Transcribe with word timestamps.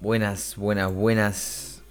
Buenas, 0.00 0.56
buenas, 0.56 0.94
buenas. 0.94 1.82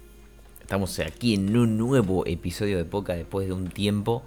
Estamos 0.60 0.98
aquí 0.98 1.34
en 1.34 1.56
un 1.56 1.78
nuevo 1.78 2.26
episodio 2.26 2.76
de 2.76 2.84
Poca 2.84 3.14
después 3.14 3.46
de 3.46 3.52
un 3.52 3.68
tiempo. 3.68 4.24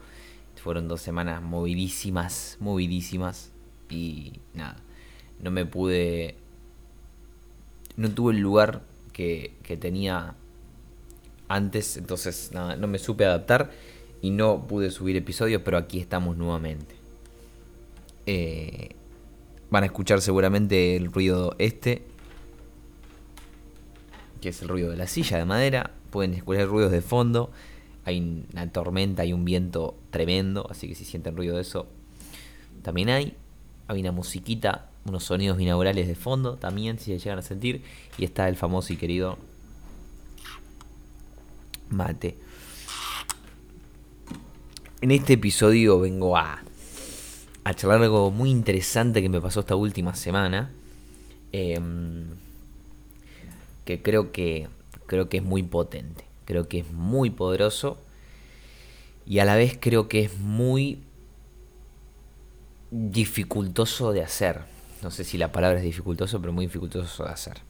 Fueron 0.56 0.88
dos 0.88 1.02
semanas 1.02 1.42
movidísimas, 1.42 2.56
movidísimas. 2.62 3.52
Y 3.90 4.40
nada, 4.54 4.78
no 5.42 5.52
me 5.52 5.66
pude... 5.66 6.36
No 7.98 8.10
tuve 8.10 8.32
el 8.36 8.40
lugar 8.40 8.84
que, 9.12 9.54
que 9.64 9.76
tenía 9.76 10.36
antes, 11.50 11.98
entonces 11.98 12.52
nada, 12.54 12.78
no 12.78 12.88
me 12.88 13.00
supe 13.00 13.26
adaptar 13.26 13.70
y 14.22 14.30
no 14.30 14.66
pude 14.66 14.92
subir 14.92 15.18
episodios, 15.18 15.62
pero 15.62 15.78
aquí 15.78 16.00
estamos 16.00 16.38
nuevamente. 16.38 16.96
Eh, 18.28 18.96
van 19.70 19.84
a 19.84 19.88
escuchar 19.88 20.22
seguramente 20.22 20.96
el 20.96 21.12
ruido 21.12 21.54
este, 21.60 22.13
que 24.44 24.50
es 24.50 24.62
el 24.62 24.68
ruido 24.68 24.92
de 24.92 24.98
la 24.98 25.08
silla 25.08 25.38
de 25.38 25.46
madera. 25.46 25.92
Pueden 26.10 26.34
escuchar 26.34 26.68
ruidos 26.68 26.92
de 26.92 27.02
fondo. 27.02 27.50
Hay 28.04 28.46
una 28.52 28.70
tormenta, 28.70 29.22
hay 29.22 29.32
un 29.32 29.46
viento 29.46 29.96
tremendo, 30.12 30.68
así 30.70 30.90
que 30.90 30.96
si 30.96 31.06
sienten 31.06 31.38
ruido 31.38 31.56
de 31.56 31.62
eso, 31.62 31.88
también 32.82 33.10
hay. 33.10 33.36
Hay 33.88 34.02
una 34.02 34.12
musiquita, 34.12 34.90
unos 35.06 35.24
sonidos 35.24 35.58
binaurales 35.58 36.08
de 36.08 36.16
fondo 36.16 36.58
también, 36.58 37.00
si 37.00 37.06
se 37.06 37.20
llegan 37.20 37.40
a 37.40 37.42
sentir. 37.42 37.84
Y 38.18 38.26
está 38.26 38.50
el 38.50 38.58
famoso 38.58 38.92
y 38.92 38.98
querido 38.98 39.38
mate. 41.90 42.36
En 45.00 45.12
este 45.12 45.34
episodio 45.34 46.02
vengo 46.02 46.36
a, 46.36 46.62
a 47.64 47.74
charlar 47.74 48.02
algo 48.04 48.30
muy 48.30 48.50
interesante 48.52 49.22
que 49.22 49.30
me 49.30 49.40
pasó 49.40 49.62
esta 49.62 49.76
última 49.76 50.16
semana. 50.16 50.70
Em, 51.54 52.26
que 53.86 54.02
creo 54.02 54.32
que 54.32 54.68
creo 55.06 55.30
que 55.30 55.38
es 55.38 55.44
muy 55.44 55.64
potente. 55.64 56.26
Creo 56.46 56.68
que 56.68 56.80
es 56.80 56.92
muy 56.92 57.30
poderoso. 57.30 57.98
Y 59.26 59.40
a 59.40 59.46
la 59.46 59.56
vez 59.56 59.78
creo 59.80 60.08
que 60.08 60.22
es 60.22 60.38
muy 60.40 61.00
dificultoso 62.92 64.12
de 64.12 64.24
hacer. 64.24 64.62
No 65.02 65.12
sé 65.12 65.24
si 65.24 65.38
la 65.38 65.52
palabra 65.52 65.80
es 65.80 65.86
dificultoso, 65.86 66.40
pero 66.40 66.54
muy 66.54 66.66
dificultoso 66.66 67.24
de 67.24 67.30
hacer. 67.30 67.62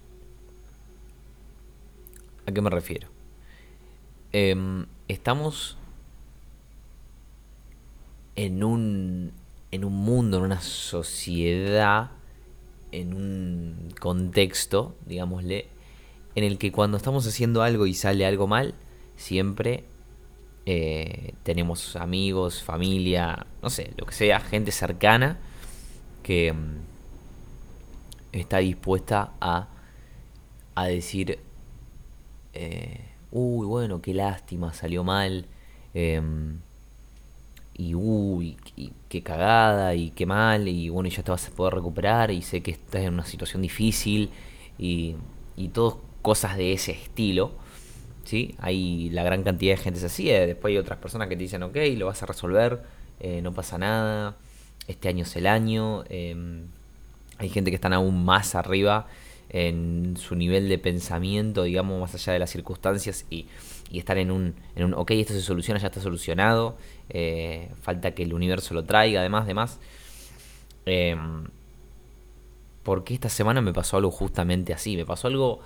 ¿A 2.46 2.52
qué 2.52 2.62
me 2.62 2.70
refiero? 2.70 3.08
Em, 4.32 4.86
estamos 5.08 5.78
en 8.36 8.64
un, 8.64 9.32
en 9.72 9.86
un 9.86 9.94
mundo, 9.94 10.38
en 10.38 10.44
una 10.44 10.62
sociedad, 10.62 12.12
en 12.92 13.14
un 13.14 13.94
contexto, 14.00 14.96
digámosle, 15.06 15.68
en 16.36 16.44
el 16.44 16.58
que 16.58 16.72
cuando 16.72 16.98
estamos 16.98 17.28
haciendo 17.28 17.62
algo 17.64 17.86
y 17.86 17.94
sale 17.94 18.26
algo 18.26 18.48
mal, 18.48 18.74
siempre 19.18 19.84
eh, 20.66 21.34
tenemos 21.44 21.96
amigos, 21.96 22.64
familia, 22.64 23.46
no 23.62 23.70
sé, 23.70 23.94
lo 23.98 24.06
que 24.06 24.14
sea, 24.14 24.40
gente 24.40 24.72
cercana 24.72 25.38
que 26.24 26.54
mm, 26.54 26.78
está 28.32 28.60
dispuesta 28.60 29.34
a, 29.42 29.68
a 30.76 30.86
decir, 30.86 31.40
eh, 32.54 33.02
uy, 33.32 33.68
bueno, 33.68 34.02
qué 34.02 34.14
lástima, 34.14 34.74
salió 34.74 35.04
mal, 35.04 35.46
em, 35.94 36.60
y 37.76 37.96
uy, 37.96 38.58
qué 39.10 39.24
cagada, 39.24 39.96
y 39.96 40.12
qué 40.12 40.26
mal, 40.26 40.68
y 40.68 40.90
bueno, 40.90 41.10
ya 41.10 41.24
te 41.24 41.32
vas 41.32 41.48
a 41.48 41.52
poder 41.52 41.74
recuperar, 41.76 42.32
y 42.32 42.42
sé 42.42 42.62
que 42.62 42.72
estás 42.72 43.02
en 43.04 43.14
una 43.16 43.26
situación 43.26 43.62
difícil, 43.62 44.30
y, 44.78 45.16
y 45.58 45.70
todo 45.70 46.02
cosas 46.24 46.58
de 46.58 46.74
ese 46.74 46.94
estilo. 46.94 47.52
¿sí? 48.24 48.56
Hay 48.58 49.12
la 49.12 49.22
gran 49.22 49.44
cantidad 49.44 49.76
de 49.76 49.78
gente 49.78 50.04
así. 50.04 50.32
Eh, 50.32 50.48
después 50.48 50.72
hay 50.72 50.80
otras 50.80 50.98
personas 50.98 51.28
que 51.28 51.36
te 51.36 51.44
dicen, 51.44 51.62
ok, 51.62 51.78
lo 51.98 52.08
vas 52.08 52.24
a 52.24 52.26
resolver, 52.26 52.82
eh, 53.20 53.42
no 53.44 53.54
pasa 53.54 53.78
nada, 53.78 54.36
este 54.88 55.10
año 55.10 55.24
es 55.24 55.36
el 55.36 55.46
año. 55.46 56.04
Em, 56.10 56.66
hay 57.38 57.50
gente 57.50 57.70
que 57.70 57.76
están 57.76 57.94
aún 57.94 58.26
más 58.26 58.56
arriba 58.56 59.08
en 59.50 60.16
su 60.18 60.36
nivel 60.36 60.68
de 60.68 60.80
pensamiento, 60.80 61.64
digamos, 61.64 62.00
más 62.00 62.16
allá 62.16 62.34
de 62.34 62.40
las 62.40 62.50
circunstancias 62.50 63.26
y, 63.30 63.46
y 63.92 64.00
estar 64.00 64.18
en 64.18 64.32
un, 64.32 64.56
en 64.76 64.86
un, 64.86 64.94
ok, 64.96 65.12
esto 65.12 65.34
se 65.34 65.42
soluciona, 65.42 65.80
ya 65.80 65.88
está 65.88 66.02
solucionado, 66.02 66.78
eh, 67.10 67.70
falta 67.84 68.12
que 68.12 68.24
el 68.24 68.34
universo 68.34 68.74
lo 68.74 68.84
traiga, 68.84 69.20
además, 69.20 69.46
demás. 69.46 69.80
Em, 70.86 71.46
porque 72.82 73.14
esta 73.14 73.30
semana 73.30 73.62
me 73.62 73.74
pasó 73.74 73.98
algo 73.98 74.12
justamente 74.12 74.74
así, 74.74 74.98
me 74.98 75.06
pasó 75.06 75.28
algo 75.28 75.62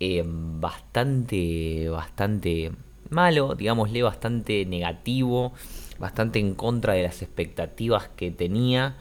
eh, 0.00 0.24
bastante, 0.26 1.88
bastante 1.88 2.72
malo, 3.10 3.54
digámosle, 3.54 4.02
bastante 4.02 4.66
negativo, 4.66 5.52
bastante 5.98 6.38
en 6.38 6.54
contra 6.54 6.94
de 6.94 7.02
las 7.04 7.22
expectativas 7.22 8.08
que 8.16 8.30
tenía. 8.30 8.96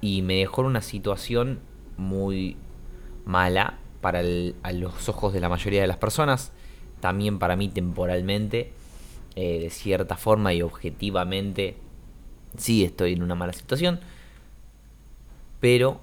Y 0.00 0.22
me 0.22 0.34
dejó 0.36 0.62
en 0.62 0.68
una 0.68 0.82
situación 0.82 1.60
muy 1.96 2.56
mala 3.24 3.78
para 4.00 4.22
los 4.22 5.08
ojos 5.08 5.32
de 5.32 5.40
la 5.40 5.48
mayoría 5.48 5.80
de 5.80 5.86
las 5.86 5.96
personas, 5.96 6.52
también 7.00 7.38
para 7.38 7.56
mí 7.56 7.68
temporalmente, 7.68 8.72
eh, 9.36 9.60
de 9.60 9.70
cierta 9.70 10.16
forma 10.16 10.52
y 10.52 10.62
objetivamente, 10.62 11.76
sí 12.56 12.84
estoy 12.84 13.12
en 13.12 13.22
una 13.22 13.36
mala 13.36 13.52
situación, 13.52 14.00
pero 15.60 16.00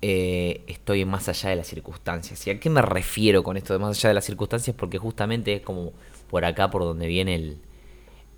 eh, 0.00 0.62
estoy 0.66 1.04
más 1.04 1.28
allá 1.28 1.50
de 1.50 1.56
las 1.56 1.66
circunstancias. 1.66 2.46
¿Y 2.46 2.50
a 2.50 2.60
qué 2.60 2.70
me 2.70 2.82
refiero 2.82 3.42
con 3.42 3.56
esto 3.56 3.72
de 3.72 3.78
más 3.78 3.98
allá 3.98 4.10
de 4.10 4.14
las 4.14 4.24
circunstancias? 4.24 4.74
Porque 4.76 4.98
justamente 4.98 5.54
es 5.54 5.62
como 5.62 5.92
por 6.30 6.44
acá 6.44 6.70
por 6.70 6.82
donde 6.82 7.06
viene 7.06 7.34
el, 7.34 7.58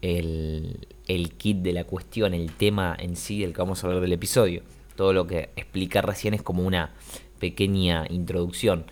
el, 0.02 0.88
el 1.06 1.32
kit 1.32 1.58
de 1.58 1.72
la 1.72 1.84
cuestión, 1.84 2.34
el 2.34 2.52
tema 2.52 2.96
en 2.98 3.16
sí 3.16 3.40
del 3.40 3.52
que 3.52 3.60
vamos 3.60 3.82
a 3.82 3.86
hablar 3.86 4.00
del 4.00 4.12
episodio. 4.12 4.62
Todo 4.96 5.12
lo 5.12 5.26
que 5.26 5.50
explicar 5.56 6.06
recién 6.06 6.34
es 6.34 6.42
como 6.42 6.62
una 6.62 6.94
pequeña 7.38 8.06
introducción. 8.08 8.86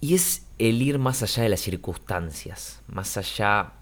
Y 0.00 0.14
es 0.14 0.46
el 0.58 0.82
ir 0.82 0.98
más 0.98 1.22
allá 1.22 1.44
de 1.44 1.48
las 1.48 1.60
circunstancias, 1.60 2.82
más 2.86 3.16
allá 3.16 3.72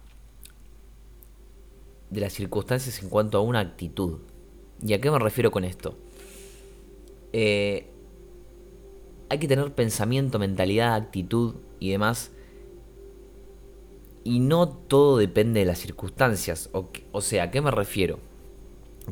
de 2.11 2.21
las 2.21 2.33
circunstancias 2.33 3.03
en 3.03 3.09
cuanto 3.09 3.39
a 3.39 3.41
una 3.41 3.61
actitud. 3.61 4.21
¿Y 4.81 4.93
a 4.93 5.01
qué 5.01 5.11
me 5.11 5.19
refiero 5.19 5.51
con 5.51 5.65
esto? 5.65 5.99
Eh, 7.33 7.89
hay 9.29 9.39
que 9.39 9.49
tener 9.49 9.73
pensamiento, 9.73 10.39
mentalidad, 10.39 10.95
actitud 10.95 11.55
y 11.81 11.91
demás. 11.91 12.33
Y 14.25 14.41
no 14.41 14.69
todo 14.69 15.17
depende 15.17 15.61
de 15.61 15.67
las 15.67 15.79
circunstancias. 15.79 16.69
O, 16.73 16.91
o 17.13 17.21
sea, 17.21 17.45
¿a 17.45 17.51
qué 17.51 17.61
me 17.61 17.71
refiero 17.71 18.19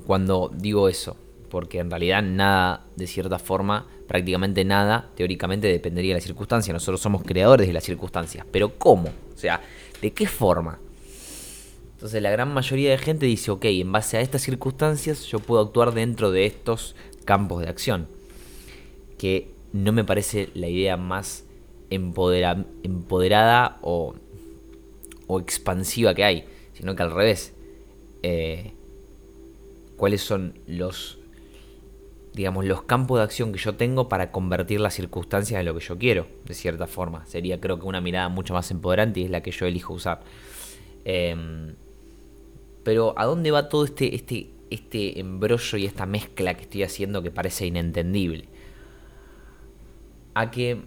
cuando 0.07 0.51
digo 0.55 0.89
eso? 0.89 1.17
Porque 1.49 1.79
en 1.79 1.91
realidad 1.91 2.23
nada, 2.23 2.87
de 2.97 3.07
cierta 3.07 3.39
forma, 3.39 3.87
prácticamente 4.07 4.65
nada, 4.65 5.11
teóricamente 5.17 5.69
dependería 5.69 6.11
de 6.11 6.19
las 6.19 6.25
circunstancias. 6.25 6.73
Nosotros 6.73 7.01
somos 7.01 7.23
creadores 7.23 7.67
de 7.67 7.73
las 7.73 7.85
circunstancias. 7.85 8.47
Pero 8.53 8.79
¿cómo? 8.79 9.09
O 9.35 9.39
sea, 9.39 9.61
¿de 10.03 10.13
qué 10.13 10.27
forma? 10.27 10.79
Entonces 12.01 12.23
la 12.23 12.31
gran 12.31 12.53
mayoría 12.55 12.91
de 12.91 12.99
gente 12.99 13.27
dice, 13.27 13.51
ok, 13.51 13.67
en 13.67 13.93
base 13.93 14.17
a 14.17 14.21
estas 14.21 14.43
circunstancias 14.43 15.27
yo 15.27 15.39
puedo 15.39 15.63
actuar 15.63 15.93
dentro 15.93 16.31
de 16.31 16.47
estos 16.47 16.97
campos 17.25 17.63
de 17.63 17.69
acción. 17.69 18.07
Que 19.19 19.51
no 19.73 19.93
me 19.93 20.05
parece 20.05 20.51
la 20.55 20.69
idea 20.69 20.97
más 20.97 21.45
empoderada 21.91 23.79
o, 23.83 24.15
expansiva 25.41 26.15
que 26.15 26.25
hay, 26.25 26.45
sino 26.75 26.97
que 26.97 27.03
al 27.03 27.13
revés. 27.13 27.55
Eh, 28.23 28.73
¿Cuáles 29.97 30.23
son 30.23 30.59
los, 30.67 31.19
digamos, 32.33 32.65
los 32.65 32.83
campos 32.83 33.19
de 33.19 33.25
acción 33.25 33.53
que 33.53 33.59
yo 33.59 33.75
tengo 33.75 34.09
para 34.09 34.33
convertir 34.33 34.81
las 34.81 34.95
circunstancias 34.95 35.61
en 35.61 35.67
lo 35.67 35.75
que 35.75 35.85
yo 35.85 35.99
quiero, 35.99 36.27
de 36.47 36.55
cierta 36.55 36.87
forma? 36.87 37.27
Sería 37.27 37.61
creo 37.61 37.79
que 37.79 37.87
una 37.87 38.01
mirada 38.01 38.29
mucho 38.31 38.55
más 38.55 38.71
empoderante 38.71 39.21
y 39.21 39.25
es 39.25 39.31
la 39.31 39.43
que 39.43 39.51
yo 39.51 39.67
elijo 39.67 39.93
usar. 39.93 40.23
Em, 41.05 41.75
pero 42.83 43.15
¿a 43.19 43.27
dónde 43.27 43.51
va 43.51 43.69
todo 43.69 43.85
este, 43.85 44.15
este, 44.15 44.49
este 44.71 45.21
embrollo 45.21 45.79
y 45.79 45.87
esta 45.87 46.07
mezcla 46.07 46.55
que 46.55 46.63
estoy 46.63 46.83
haciendo 46.83 47.23
que 47.23 47.31
parece 47.31 47.67
inentendible? 47.67 48.49
A 50.35 50.51
que 50.51 50.83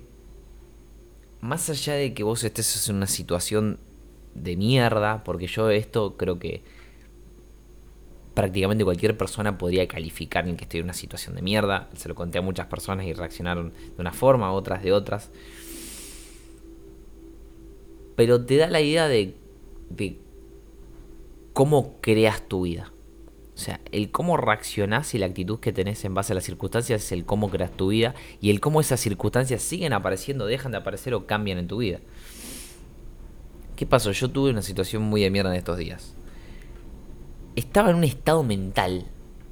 más 1.41 1.69
allá 1.69 1.95
de 1.95 2.13
que 2.13 2.23
vos 2.23 2.43
estés 2.43 2.87
en 2.89 2.95
una 2.95 3.07
situación 3.07 3.77
de 4.33 4.55
mierda, 4.55 5.23
porque 5.25 5.47
yo 5.47 5.69
esto 5.69 6.15
creo 6.15 6.39
que 6.39 6.63
prácticamente 8.33 8.85
cualquier 8.85 9.17
persona 9.17 9.57
podría 9.57 9.85
calificar 9.87 10.47
en 10.47 10.55
que 10.55 10.63
estoy 10.63 10.79
en 10.79 10.85
una 10.85 10.93
situación 10.93 11.35
de 11.35 11.41
mierda. 11.41 11.89
Se 11.95 12.07
lo 12.07 12.15
conté 12.15 12.37
a 12.37 12.41
muchas 12.41 12.67
personas 12.67 13.05
y 13.05 13.13
reaccionaron 13.13 13.73
de 13.73 13.99
una 14.01 14.13
forma, 14.13 14.53
otras 14.53 14.83
de 14.83 14.93
otras. 14.93 15.31
Pero 18.15 18.45
te 18.45 18.55
da 18.55 18.67
la 18.67 18.79
idea 18.79 19.09
de, 19.09 19.35
de 19.89 20.17
cómo 21.51 21.97
creas 21.99 22.47
tu 22.47 22.61
vida. 22.61 22.92
O 23.55 23.57
sea, 23.57 23.79
el 23.91 24.09
cómo 24.09 24.35
reaccionás 24.35 25.13
y 25.13 25.19
la 25.19 25.27
actitud 25.27 25.59
que 25.59 25.71
tenés 25.71 26.03
en 26.05 26.15
base 26.15 26.33
a 26.33 26.35
las 26.35 26.43
circunstancias 26.43 27.03
es 27.03 27.11
el 27.11 27.23
cómo 27.23 27.49
creas 27.49 27.71
tu 27.71 27.89
vida 27.89 28.15
y 28.41 28.49
el 28.49 28.59
cómo 28.59 28.81
esas 28.81 28.99
circunstancias 28.99 29.61
siguen 29.61 29.93
apareciendo, 29.93 30.47
dejan 30.47 30.71
de 30.71 30.79
aparecer 30.79 31.13
o 31.13 31.27
cambian 31.27 31.59
en 31.59 31.67
tu 31.67 31.77
vida. 31.77 31.99
¿Qué 33.75 33.85
pasó? 33.85 34.11
Yo 34.11 34.29
tuve 34.29 34.49
una 34.49 34.61
situación 34.61 35.03
muy 35.03 35.21
de 35.21 35.29
mierda 35.29 35.51
en 35.51 35.57
estos 35.57 35.77
días. 35.77 36.15
Estaba 37.55 37.91
en 37.91 37.97
un 37.97 38.03
estado 38.03 38.43
mental 38.43 39.05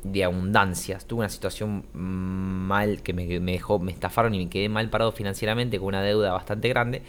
de 0.04 0.24
abundancia. 0.24 0.98
Tuve 1.00 1.20
una 1.20 1.30
situación 1.30 1.86
mal 1.94 3.02
que 3.04 3.14
me, 3.14 3.26
dejó, 3.26 3.80
me 3.80 3.92
estafaron 3.92 4.34
y 4.34 4.40
me 4.46 4.50
quedé 4.50 4.70
mal 4.70 4.90
parado 4.90 5.12
financieramente 5.12 5.78
con 5.78 5.90
una 5.90 6.02
deuda 6.02 6.32
bastante 6.34 6.70
grande. 6.70 7.04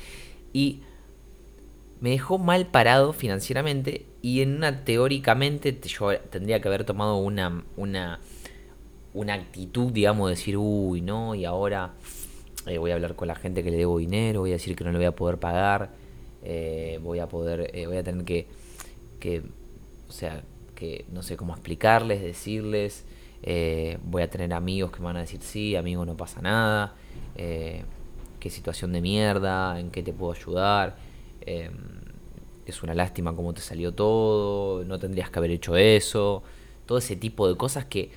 Y 0.52 0.80
me 2.02 2.10
dejó 2.10 2.36
mal 2.36 2.66
parado 2.66 3.12
financieramente 3.12 4.06
y 4.22 4.42
en 4.42 4.56
una 4.56 4.84
teóricamente 4.84 5.78
yo 5.86 6.18
tendría 6.18 6.60
que 6.60 6.66
haber 6.66 6.82
tomado 6.82 7.16
una, 7.16 7.64
una, 7.76 8.18
una 9.14 9.34
actitud, 9.34 9.92
digamos, 9.92 10.28
de 10.28 10.34
decir, 10.34 10.56
uy, 10.56 11.00
no, 11.00 11.36
y 11.36 11.44
ahora 11.44 11.94
eh, 12.66 12.78
voy 12.78 12.90
a 12.90 12.94
hablar 12.94 13.14
con 13.14 13.28
la 13.28 13.36
gente 13.36 13.62
que 13.62 13.70
le 13.70 13.76
debo 13.76 13.98
dinero, 13.98 14.40
voy 14.40 14.50
a 14.50 14.54
decir 14.54 14.74
que 14.74 14.82
no 14.82 14.90
le 14.90 14.98
voy 14.98 15.06
a 15.06 15.12
poder 15.14 15.38
pagar, 15.38 15.90
eh, 16.42 16.98
voy 17.00 17.20
a 17.20 17.28
poder, 17.28 17.70
eh, 17.72 17.86
voy 17.86 17.98
a 17.98 18.02
tener 18.02 18.24
que, 18.24 18.48
que, 19.20 19.44
o 20.08 20.12
sea, 20.12 20.42
que 20.74 21.04
no 21.12 21.22
sé 21.22 21.36
cómo 21.36 21.52
explicarles, 21.52 22.20
decirles, 22.20 23.04
voy 24.02 24.22
a 24.22 24.28
tener 24.28 24.52
amigos 24.54 24.90
que 24.90 24.98
me 24.98 25.04
van 25.04 25.18
a 25.18 25.20
decir, 25.20 25.40
sí, 25.40 25.76
amigo, 25.76 26.04
no 26.04 26.16
pasa 26.16 26.42
nada, 26.42 26.96
qué 27.36 28.50
situación 28.50 28.92
de 28.92 29.00
mierda, 29.00 29.78
en 29.78 29.92
qué 29.92 30.02
te 30.02 30.12
puedo 30.12 30.32
ayudar 30.32 31.11
Em, 31.46 32.02
es 32.66 32.82
una 32.82 32.94
lástima 32.94 33.34
cómo 33.34 33.52
te 33.52 33.60
salió 33.60 33.92
todo, 33.92 34.84
no 34.84 34.98
tendrías 34.98 35.30
que 35.30 35.38
haber 35.38 35.50
hecho 35.50 35.76
eso, 35.76 36.42
todo 36.86 36.98
ese 36.98 37.16
tipo 37.16 37.48
de 37.48 37.56
cosas 37.56 37.84
que 37.86 38.10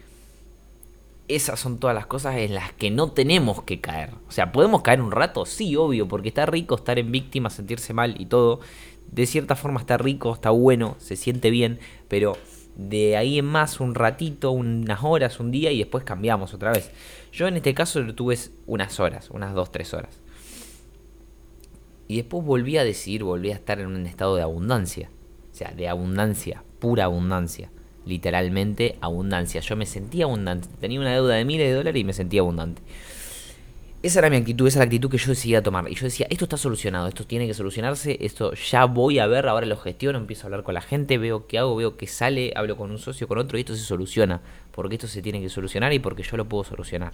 esas 1.28 1.60
son 1.60 1.80
todas 1.80 1.96
las 1.96 2.06
cosas 2.06 2.36
en 2.38 2.54
las 2.54 2.72
que 2.74 2.92
no 2.92 3.12
tenemos 3.12 3.64
que 3.64 3.82
caer. 3.82 4.12
O 4.28 4.32
sea, 4.32 4.52
¿podemos 4.52 4.84
caer 4.84 5.02
un 5.02 5.12
rato? 5.12 5.46
Sí, 5.46 5.76
obvio, 5.76 6.08
porque 6.08 6.30
está 6.30 6.46
rico 6.46 6.76
estar 6.76 7.00
en 7.00 7.12
víctima, 7.12 7.50
sentirse 7.50 7.94
mal 7.94 8.20
y 8.20 8.28
todo. 8.28 8.60
De 9.12 9.26
cierta 9.26 9.56
forma 9.56 9.80
está 9.80 9.98
rico, 9.98 10.34
está 10.34 10.52
bueno, 10.52 10.96
se 11.00 11.16
siente 11.16 11.50
bien, 11.50 11.80
pero 12.08 12.38
de 12.76 13.18
ahí 13.18 13.40
en 13.40 13.46
más 13.46 13.80
un 13.80 13.96
ratito, 13.96 14.52
unas 14.52 15.04
horas, 15.04 15.40
un 15.40 15.52
día 15.52 15.72
y 15.72 15.80
después 15.80 16.04
cambiamos 16.04 16.54
otra 16.54 16.72
vez. 16.72 16.92
Yo 17.32 17.48
en 17.48 17.58
este 17.58 17.74
caso 17.74 18.02
lo 18.02 18.14
tuve 18.14 18.38
unas 18.68 19.00
horas, 19.00 19.30
unas 19.32 19.54
dos, 19.54 19.72
tres 19.72 19.94
horas. 19.94 20.20
Y 22.08 22.18
después 22.18 22.46
volví 22.46 22.78
a 22.78 22.84
decir, 22.84 23.24
volví 23.24 23.52
a 23.52 23.56
estar 23.56 23.80
en 23.80 23.88
un 23.88 24.06
estado 24.06 24.36
de 24.36 24.44
abundancia. 24.44 25.10
O 25.52 25.56
sea, 25.56 25.72
de 25.72 25.88
abundancia, 25.88 26.64
pura 26.80 27.06
abundancia. 27.06 27.70
Literalmente 28.06 28.98
abundancia. 29.02 29.62
Yo 29.62 29.76
me 29.76 29.86
sentía 29.86 30.26
abundante. 30.26 30.68
Tenía 30.80 31.00
una 31.00 31.14
deuda 31.14 31.36
de 31.36 31.46
miles 31.46 31.68
de 31.68 31.74
dólares 31.74 32.00
y 32.00 32.04
me 32.04 32.14
sentía 32.14 32.42
abundante. 32.42 32.82
Esa 34.06 34.20
era 34.20 34.30
mi 34.30 34.36
actitud, 34.36 34.68
esa 34.68 34.78
era 34.78 34.86
la 34.86 34.90
actitud 34.90 35.10
que 35.10 35.18
yo 35.18 35.30
decidía 35.30 35.64
tomar. 35.64 35.90
Y 35.90 35.96
yo 35.96 36.04
decía, 36.04 36.28
esto 36.30 36.46
está 36.46 36.58
solucionado, 36.58 37.08
esto 37.08 37.26
tiene 37.26 37.48
que 37.48 37.56
solucionarse, 37.56 38.20
esto 38.22 38.54
ya 38.54 38.86
voy 38.86 39.18
a 39.18 39.26
ver, 39.26 39.48
ahora 39.48 39.66
lo 39.66 39.78
gestiono, 39.78 40.20
empiezo 40.20 40.44
a 40.44 40.46
hablar 40.46 40.62
con 40.62 40.76
la 40.76 40.82
gente, 40.82 41.18
veo 41.18 41.48
qué 41.48 41.58
hago, 41.58 41.76
veo 41.76 41.98
qué 41.98 42.06
sale, 42.06 42.54
hablo 42.56 42.78
con 42.78 42.92
un 42.92 43.00
socio, 43.00 43.28
con 43.28 43.40
otro, 43.40 43.58
y 43.58 43.62
esto 43.62 43.76
se 43.76 43.82
soluciona. 43.82 44.42
Porque 44.72 44.94
esto 44.94 45.08
se 45.08 45.24
tiene 45.24 45.42
que 45.42 45.50
solucionar 45.50 45.92
y 45.92 45.98
porque 45.98 46.22
yo 46.22 46.38
lo 46.38 46.46
puedo 46.46 46.64
solucionar. 46.64 47.14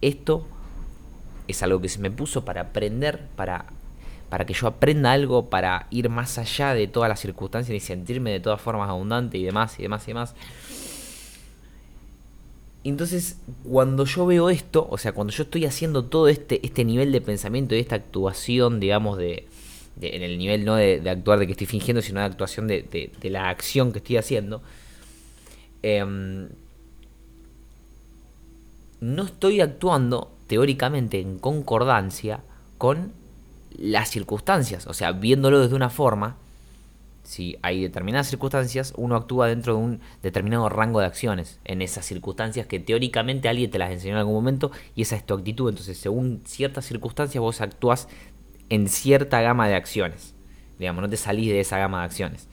Esto 0.00 0.46
es 1.48 1.62
algo 1.62 1.80
que 1.80 1.88
se 1.88 1.98
me 1.98 2.10
puso 2.10 2.44
para 2.44 2.62
aprender, 2.62 3.20
para, 3.36 3.66
para 4.28 4.46
que 4.46 4.54
yo 4.54 4.66
aprenda 4.66 5.12
algo, 5.12 5.50
para 5.50 5.86
ir 5.90 6.08
más 6.08 6.38
allá 6.38 6.74
de 6.74 6.86
todas 6.86 7.08
las 7.08 7.20
circunstancias 7.20 7.76
y 7.76 7.80
sentirme 7.80 8.30
de 8.30 8.40
todas 8.40 8.60
formas 8.60 8.88
abundante 8.88 9.38
y 9.38 9.44
demás 9.44 9.78
y 9.78 9.82
demás 9.82 10.04
y 10.04 10.06
demás. 10.08 10.34
Entonces, 12.84 13.38
cuando 13.62 14.04
yo 14.04 14.26
veo 14.26 14.50
esto, 14.50 14.86
o 14.90 14.98
sea, 14.98 15.12
cuando 15.12 15.32
yo 15.32 15.44
estoy 15.44 15.66
haciendo 15.66 16.04
todo 16.04 16.28
este, 16.28 16.64
este 16.66 16.84
nivel 16.84 17.12
de 17.12 17.20
pensamiento 17.20 17.76
y 17.76 17.78
esta 17.78 17.94
actuación, 17.94 18.80
digamos, 18.80 19.18
de, 19.18 19.46
en 20.00 20.22
el 20.22 20.36
nivel 20.36 20.64
no 20.64 20.74
de, 20.74 21.02
actuar 21.08 21.38
de 21.38 21.46
que 21.46 21.52
estoy 21.52 21.68
fingiendo, 21.68 22.02
sino 22.02 22.18
de 22.20 22.26
actuación 22.26 22.66
de, 22.66 23.10
de 23.20 23.30
la 23.30 23.50
acción 23.50 23.92
que 23.92 23.98
estoy 23.98 24.16
haciendo, 24.16 24.62
em, 25.82 26.48
no 29.00 29.24
estoy 29.24 29.60
actuando 29.60 30.30
teóricamente 30.52 31.18
en 31.18 31.38
concordancia 31.38 32.40
con 32.76 33.14
las 33.78 34.10
circunstancias. 34.10 34.86
O 34.86 34.92
sea, 34.92 35.12
viéndolo 35.12 35.60
desde 35.60 35.74
una 35.74 35.88
forma, 35.88 36.36
si 37.22 37.56
hay 37.62 37.80
determinadas 37.80 38.26
circunstancias, 38.26 38.92
uno 38.98 39.16
actúa 39.16 39.46
dentro 39.46 39.76
de 39.76 39.80
un 39.82 40.00
determinado 40.22 40.68
rango 40.68 41.00
de 41.00 41.06
acciones 41.06 41.58
en 41.64 41.80
esas 41.80 42.04
circunstancias 42.04 42.66
que 42.66 42.80
teóricamente 42.80 43.48
alguien 43.48 43.70
te 43.70 43.78
las 43.78 43.92
enseñó 43.92 44.12
en 44.12 44.18
algún 44.18 44.34
momento 44.34 44.72
y 44.94 45.00
esa 45.00 45.16
es 45.16 45.24
tu 45.24 45.32
actitud. 45.32 45.70
Entonces, 45.70 45.96
según 45.96 46.42
ciertas 46.44 46.84
circunstancias, 46.84 47.40
vos 47.40 47.62
actúas 47.62 48.08
en 48.68 48.90
cierta 48.90 49.40
gama 49.40 49.68
de 49.68 49.74
acciones. 49.74 50.34
Digamos, 50.78 51.00
no 51.00 51.08
te 51.08 51.16
salís 51.16 51.48
de 51.48 51.60
esa 51.60 51.78
gama 51.78 52.00
de 52.00 52.04
acciones. 52.04 52.46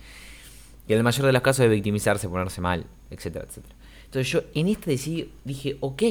Y 0.88 0.94
en 0.94 1.00
el 1.00 1.04
mayor 1.04 1.26
de 1.26 1.34
los 1.34 1.42
casos 1.42 1.64
de 1.64 1.68
victimizarse, 1.68 2.30
ponerse 2.30 2.62
mal, 2.62 2.86
etcétera, 3.12 3.44
etcétera. 3.46 3.76
Entonces 4.06 4.32
yo 4.32 4.44
en 4.54 4.70
este 4.70 4.92
decidí, 4.92 5.34
dije, 5.44 5.76
ok, 5.82 6.04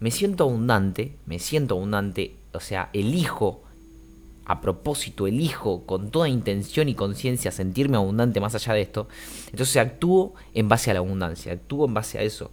me 0.00 0.10
siento 0.10 0.44
abundante, 0.44 1.16
me 1.26 1.38
siento 1.38 1.74
abundante, 1.74 2.36
o 2.52 2.60
sea, 2.60 2.90
elijo, 2.92 3.62
a 4.44 4.60
propósito, 4.60 5.26
elijo 5.26 5.84
con 5.84 6.10
toda 6.10 6.28
intención 6.28 6.88
y 6.88 6.94
conciencia 6.94 7.50
sentirme 7.50 7.96
abundante 7.96 8.40
más 8.40 8.54
allá 8.54 8.74
de 8.74 8.82
esto, 8.82 9.08
entonces 9.50 9.76
actúo 9.76 10.34
en 10.54 10.68
base 10.68 10.90
a 10.90 10.94
la 10.94 11.00
abundancia, 11.00 11.52
actúo 11.52 11.86
en 11.86 11.94
base 11.94 12.18
a 12.18 12.22
eso. 12.22 12.50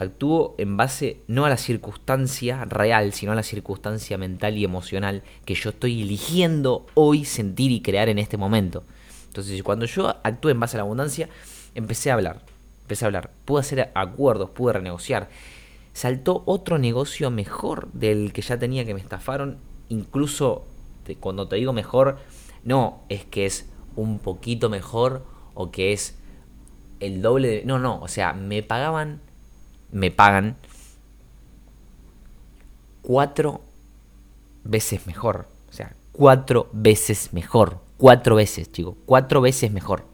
Actúo 0.00 0.54
en 0.58 0.76
base 0.76 1.22
no 1.26 1.44
a 1.44 1.48
la 1.48 1.56
circunstancia 1.56 2.64
real, 2.66 3.12
sino 3.12 3.32
a 3.32 3.34
la 3.34 3.42
circunstancia 3.42 4.16
mental 4.16 4.56
y 4.56 4.62
emocional 4.62 5.24
que 5.44 5.54
yo 5.54 5.70
estoy 5.70 6.02
eligiendo 6.02 6.86
hoy 6.94 7.24
sentir 7.24 7.72
y 7.72 7.80
crear 7.80 8.08
en 8.08 8.20
este 8.20 8.36
momento. 8.36 8.84
Entonces, 9.26 9.60
cuando 9.64 9.86
yo 9.86 10.14
actúo 10.22 10.52
en 10.52 10.60
base 10.60 10.76
a 10.76 10.78
la 10.78 10.82
abundancia, 10.82 11.28
empecé 11.74 12.12
a 12.12 12.14
hablar. 12.14 12.42
Empecé 12.82 13.04
a 13.04 13.08
hablar. 13.08 13.32
Pude 13.44 13.60
hacer 13.60 13.90
acuerdos, 13.92 14.50
pude 14.50 14.74
renegociar 14.74 15.30
saltó 15.98 16.44
otro 16.46 16.78
negocio 16.78 17.28
mejor 17.28 17.90
del 17.92 18.32
que 18.32 18.40
ya 18.40 18.56
tenía 18.56 18.84
que 18.84 18.94
me 18.94 19.00
estafaron. 19.00 19.58
Incluso 19.88 20.64
cuando 21.18 21.48
te 21.48 21.56
digo 21.56 21.72
mejor, 21.72 22.20
no 22.62 23.00
es 23.08 23.24
que 23.24 23.46
es 23.46 23.68
un 23.96 24.20
poquito 24.20 24.70
mejor 24.70 25.26
o 25.54 25.72
que 25.72 25.92
es 25.92 26.16
el 27.00 27.20
doble 27.20 27.48
de... 27.48 27.64
No, 27.64 27.80
no, 27.80 28.00
o 28.00 28.06
sea, 28.06 28.32
me 28.32 28.62
pagaban, 28.62 29.20
me 29.90 30.12
pagan 30.12 30.56
cuatro 33.02 33.60
veces 34.62 35.04
mejor. 35.08 35.48
O 35.68 35.72
sea, 35.72 35.96
cuatro 36.12 36.68
veces 36.72 37.32
mejor. 37.32 37.80
Cuatro 37.96 38.36
veces, 38.36 38.70
chicos. 38.70 38.94
Cuatro 39.04 39.40
veces 39.40 39.72
mejor. 39.72 40.04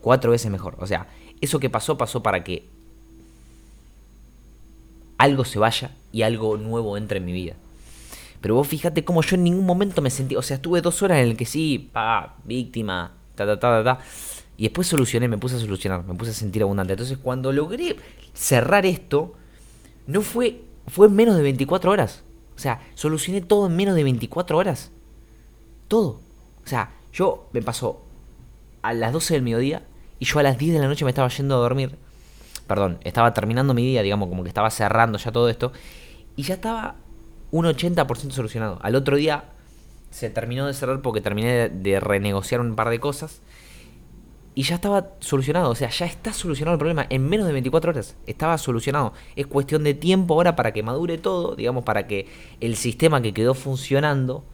Cuatro 0.00 0.32
veces 0.32 0.50
mejor. 0.50 0.74
O 0.80 0.88
sea, 0.88 1.06
eso 1.40 1.60
que 1.60 1.70
pasó 1.70 1.96
pasó 1.96 2.20
para 2.20 2.42
que 2.42 2.68
algo 5.18 5.44
se 5.44 5.58
vaya 5.58 5.90
y 6.12 6.22
algo 6.22 6.56
nuevo 6.56 6.96
entre 6.96 7.18
en 7.18 7.24
mi 7.24 7.32
vida. 7.32 7.54
Pero 8.40 8.54
vos 8.54 8.68
fíjate 8.68 9.04
cómo 9.04 9.22
yo 9.22 9.34
en 9.34 9.44
ningún 9.44 9.66
momento 9.66 10.00
me 10.00 10.10
sentí, 10.10 10.36
o 10.36 10.42
sea, 10.42 10.56
estuve 10.56 10.80
dos 10.80 11.02
horas 11.02 11.18
en 11.18 11.30
el 11.30 11.36
que 11.36 11.44
sí, 11.44 11.90
pa, 11.92 12.36
víctima, 12.44 13.12
ta, 13.34 13.44
ta, 13.44 13.58
ta, 13.58 13.82
ta, 13.82 13.84
ta. 13.84 14.04
Y 14.56 14.64
después 14.64 14.86
solucioné, 14.86 15.28
me 15.28 15.38
puse 15.38 15.56
a 15.56 15.58
solucionar, 15.58 16.04
me 16.04 16.14
puse 16.14 16.30
a 16.30 16.34
sentir 16.34 16.62
abundante. 16.62 16.92
Entonces 16.92 17.18
cuando 17.18 17.52
logré 17.52 17.96
cerrar 18.32 18.86
esto, 18.86 19.34
no 20.06 20.22
fue, 20.22 20.62
fue 20.86 21.08
en 21.08 21.14
menos 21.14 21.36
de 21.36 21.42
24 21.42 21.90
horas. 21.90 22.22
O 22.56 22.58
sea, 22.60 22.80
solucioné 22.94 23.40
todo 23.40 23.66
en 23.66 23.76
menos 23.76 23.94
de 23.94 24.04
24 24.04 24.56
horas. 24.56 24.90
Todo. 25.86 26.20
O 26.64 26.68
sea, 26.68 26.92
yo 27.12 27.48
me 27.52 27.62
pasó 27.62 28.04
a 28.82 28.92
las 28.92 29.12
12 29.12 29.34
del 29.34 29.42
mediodía 29.42 29.82
y 30.18 30.24
yo 30.24 30.38
a 30.38 30.42
las 30.42 30.58
10 30.58 30.74
de 30.74 30.80
la 30.80 30.88
noche 30.88 31.04
me 31.04 31.10
estaba 31.10 31.28
yendo 31.28 31.54
a 31.54 31.58
dormir 31.58 31.96
perdón, 32.68 32.98
estaba 33.02 33.34
terminando 33.34 33.74
mi 33.74 33.84
día, 33.84 34.02
digamos, 34.02 34.28
como 34.28 34.44
que 34.44 34.48
estaba 34.48 34.70
cerrando 34.70 35.18
ya 35.18 35.32
todo 35.32 35.48
esto, 35.48 35.72
y 36.36 36.44
ya 36.44 36.54
estaba 36.54 36.94
un 37.50 37.64
80% 37.64 38.30
solucionado. 38.30 38.78
Al 38.82 38.94
otro 38.94 39.16
día 39.16 39.46
se 40.10 40.30
terminó 40.30 40.66
de 40.66 40.74
cerrar 40.74 41.02
porque 41.02 41.20
terminé 41.20 41.68
de, 41.68 42.00
renegociar 42.00 42.60
un 42.60 42.76
par 42.76 42.90
de 42.90 43.00
cosas. 43.00 43.40
Y 44.54 44.64
ya 44.64 44.74
estaba 44.74 45.10
solucionado, 45.20 45.70
o 45.70 45.74
sea, 45.76 45.88
ya 45.88 46.04
está 46.04 46.32
solucionado 46.32 46.74
el 46.74 46.78
problema 46.78 47.06
en 47.10 47.28
menos 47.28 47.46
de 47.46 47.52
24 47.52 47.92
horas. 47.92 48.16
Estaba 48.26 48.58
solucionado. 48.58 49.12
Es 49.36 49.46
cuestión 49.46 49.84
de 49.84 49.94
tiempo 49.94 50.34
ahora 50.34 50.56
para 50.56 50.72
que 50.72 50.82
madure 50.82 51.16
todo, 51.16 51.54
digamos, 51.54 51.84
para 51.84 52.08
que 52.08 52.26
el 52.60 52.76
sistema 52.76 53.22
que 53.22 53.32
quedó 53.32 53.54
funcionando 53.54 54.44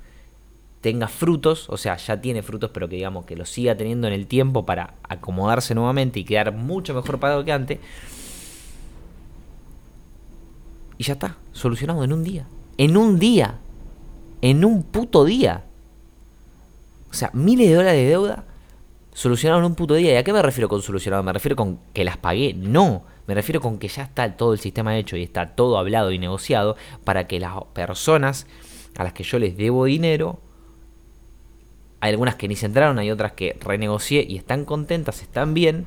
tenga 0.84 1.08
frutos, 1.08 1.70
o 1.70 1.78
sea, 1.78 1.96
ya 1.96 2.20
tiene 2.20 2.42
frutos, 2.42 2.70
pero 2.70 2.90
que 2.90 2.96
digamos 2.96 3.24
que 3.24 3.36
lo 3.36 3.46
siga 3.46 3.74
teniendo 3.74 4.06
en 4.06 4.12
el 4.12 4.26
tiempo 4.26 4.66
para 4.66 4.92
acomodarse 5.08 5.74
nuevamente 5.74 6.20
y 6.20 6.24
quedar 6.24 6.52
mucho 6.52 6.92
mejor 6.92 7.18
parado 7.18 7.42
que 7.42 7.52
antes. 7.52 7.78
Y 10.98 11.04
ya 11.04 11.14
está, 11.14 11.38
solucionado 11.52 12.04
en 12.04 12.12
un 12.12 12.22
día. 12.22 12.46
En 12.76 12.98
un 12.98 13.18
día. 13.18 13.60
En 14.42 14.62
un 14.62 14.82
puto 14.82 15.24
día. 15.24 15.64
O 17.10 17.14
sea, 17.14 17.30
miles 17.32 17.66
de 17.66 17.74
dólares 17.76 18.02
de 18.02 18.08
deuda 18.10 18.44
solucionado 19.14 19.60
en 19.60 19.64
un 19.64 19.76
puto 19.76 19.94
día. 19.94 20.12
¿Y 20.12 20.16
a 20.16 20.22
qué 20.22 20.34
me 20.34 20.42
refiero 20.42 20.68
con 20.68 20.82
solucionado? 20.82 21.22
¿Me 21.22 21.32
refiero 21.32 21.56
con 21.56 21.78
que 21.94 22.04
las 22.04 22.18
pagué? 22.18 22.52
No. 22.52 23.04
Me 23.26 23.32
refiero 23.32 23.62
con 23.62 23.78
que 23.78 23.88
ya 23.88 24.02
está 24.02 24.36
todo 24.36 24.52
el 24.52 24.58
sistema 24.58 24.98
hecho 24.98 25.16
y 25.16 25.22
está 25.22 25.54
todo 25.56 25.78
hablado 25.78 26.12
y 26.12 26.18
negociado 26.18 26.76
para 27.04 27.26
que 27.26 27.40
las 27.40 27.54
personas 27.72 28.46
a 28.98 29.04
las 29.04 29.14
que 29.14 29.24
yo 29.24 29.38
les 29.38 29.56
debo 29.56 29.86
dinero, 29.86 30.40
hay 32.04 32.10
algunas 32.10 32.34
que 32.34 32.48
ni 32.48 32.54
se 32.54 32.66
entraron, 32.66 32.98
hay 32.98 33.10
otras 33.10 33.32
que 33.32 33.56
renegocié 33.60 34.26
y 34.28 34.36
están 34.36 34.66
contentas, 34.66 35.22
están 35.22 35.54
bien. 35.54 35.86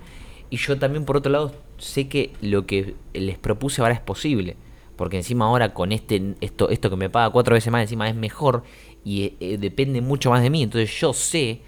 Y 0.50 0.58
yo 0.58 0.80
también, 0.80 1.06
por 1.06 1.16
otro 1.16 1.32
lado, 1.32 1.54
sé 1.78 2.10
que 2.10 2.34
lo 2.42 2.66
que 2.66 2.96
les 3.14 3.38
propuse 3.38 3.82
ahora 3.82 3.94
es 3.94 4.00
posible. 4.00 4.58
Porque 4.96 5.18
encima 5.18 5.46
ahora 5.46 5.76
con 5.76 5.92
este 5.92 6.34
esto, 6.42 6.70
esto 6.70 6.90
que 6.90 6.96
me 6.96 7.12
paga 7.12 7.30
cuatro 7.30 7.54
veces 7.54 7.72
más, 7.72 7.84
encima 7.84 8.10
es 8.10 8.16
mejor 8.16 8.64
y 9.06 9.36
eh, 9.40 9.60
depende 9.60 10.02
mucho 10.02 10.32
más 10.32 10.42
de 10.42 10.50
mí. 10.50 10.64
Entonces 10.64 10.90
yo 11.00 11.14
sé 11.14 11.62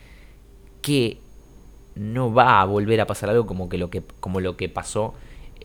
que 0.81 1.19
no 1.93 2.33
va 2.33 2.59
a 2.59 2.65
volver 2.65 3.01
a 3.01 3.05
pasar 3.05 3.29
algo 3.29 3.45
como, 3.45 3.69
que 3.69 3.77
lo, 3.77 3.91
que, 3.91 4.01
como 4.19 4.39
lo 4.39 4.57
que 4.57 4.67
pasó 4.67 5.13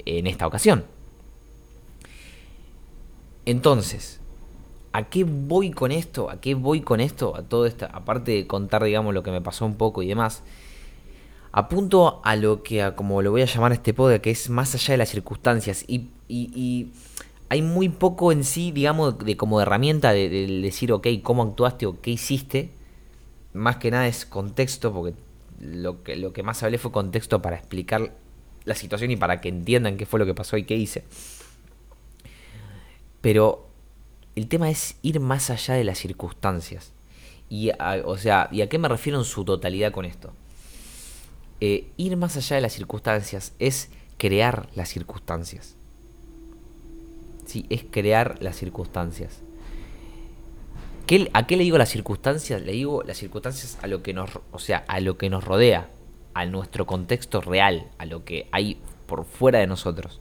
en 0.05 0.27
esta 0.27 0.47
ocasión. 0.47 0.85
Entonces, 3.47 4.21
¿a 4.95 5.03
qué 5.03 5.25
voy 5.25 5.73
con 5.73 5.91
esto? 5.91 6.31
¿A 6.31 6.41
qué 6.41 6.55
voy 6.55 6.81
con 6.81 7.01
esto? 7.01 7.37
A 7.37 7.43
todo 7.43 7.67
esto, 7.67 7.89
aparte 7.93 8.31
de 8.31 8.47
contar, 8.47 8.85
digamos, 8.85 9.13
lo 9.13 9.25
que 9.25 9.33
me 9.33 9.41
pasó 9.41 9.67
un 9.67 9.75
poco 9.75 10.05
y 10.05 10.07
demás. 10.07 10.45
Apunto 11.51 12.21
a 12.23 12.37
lo 12.37 12.63
que, 12.63 12.93
como 12.95 13.21
lo 13.21 13.33
voy 13.33 13.43
a 13.43 13.47
llamar 13.47 13.73
este 13.73 13.93
podcast, 13.93 14.23
que 14.23 14.31
es 14.31 14.51
más 14.51 14.73
allá 14.73 14.93
de 14.93 14.99
las 14.99 15.09
circunstancias. 15.09 15.85
Y, 15.89 16.11
y, 16.29 16.93
hay 17.49 17.61
muy 17.61 17.89
poco 17.89 18.31
en 18.31 18.45
sí, 18.45 18.71
digamos, 18.71 19.19
de 19.19 19.37
como 19.37 19.61
herramienta 19.61 20.13
de, 20.13 20.29
de, 20.29 20.47
decir, 20.61 20.93
ok, 20.93 21.09
cómo 21.25 21.43
actuaste 21.43 21.87
o 21.87 22.01
qué 22.01 22.13
hiciste. 22.13 22.71
Más 23.53 23.79
que 23.79 23.91
nada 23.91 24.07
es 24.07 24.25
contexto, 24.25 24.93
porque 24.93 25.17
lo 25.59 26.05
que, 26.05 26.15
lo 26.15 26.33
que 26.33 26.45
más 26.45 26.63
hablé 26.63 26.79
fue 26.79 26.93
contexto 26.93 27.43
para 27.43 27.57
explicar 27.57 28.13
la 28.65 28.77
situación 28.77 29.11
y 29.11 29.17
para 29.17 29.41
que 29.41 29.49
entiendan 29.49 29.97
qué 29.97 30.07
fue 30.07 30.21
lo 30.21 30.27
que 30.27 30.35
pasó 30.35 30.57
y 30.57 30.63
qué 30.63 30.77
hice. 30.77 31.03
Pero 33.21 33.74
el 34.37 34.49
tema 34.49 34.71
es 34.71 34.97
ir 35.03 35.21
más 35.21 35.51
allá 35.51 35.75
de 35.75 35.85
las 35.85 35.99
circunstancias. 35.99 36.93
Y 37.49 37.71
o 38.05 38.17
sea, 38.17 38.49
¿y 38.51 38.63
a 38.63 38.69
qué 38.69 38.79
me 38.79 38.89
refiero 38.89 39.19
en 39.19 39.25
su 39.25 39.45
totalidad 39.45 39.93
con 39.93 40.05
esto? 40.05 40.33
Eh, 41.61 41.93
ir 41.97 42.17
más 42.17 42.37
allá 42.37 42.57
de 42.57 42.63
las 42.63 42.73
circunstancias 42.73 43.53
es 43.59 43.91
crear 44.19 44.69
las 44.75 44.89
circunstancias. 44.89 45.77
Sí, 47.47 47.67
es 47.69 47.85
crear 47.91 48.37
las 48.41 48.57
circunstancias. 48.57 49.41
¿A 51.35 51.47
qué 51.47 51.57
le 51.57 51.65
digo 51.65 51.79
las 51.79 51.91
circunstancias? 51.91 52.63
Le 52.63 52.73
digo 52.73 53.03
las 53.03 53.19
circunstancias 53.19 53.79
a 53.83 53.87
lo 53.87 54.03
que 54.03 54.15
nos, 54.15 54.31
o 54.53 54.59
sea, 54.59 54.85
a 54.89 55.01
lo 55.01 55.19
que 55.19 55.29
nos 55.29 55.45
rodea, 55.45 55.91
a 56.33 56.47
nuestro 56.47 56.87
contexto 56.87 57.41
real, 57.41 57.89
a 57.99 58.07
lo 58.07 58.25
que 58.25 58.49
hay 58.51 58.81
por 59.07 59.27
fuera 59.27 59.59
de 59.59 59.67
nosotros, 59.67 60.21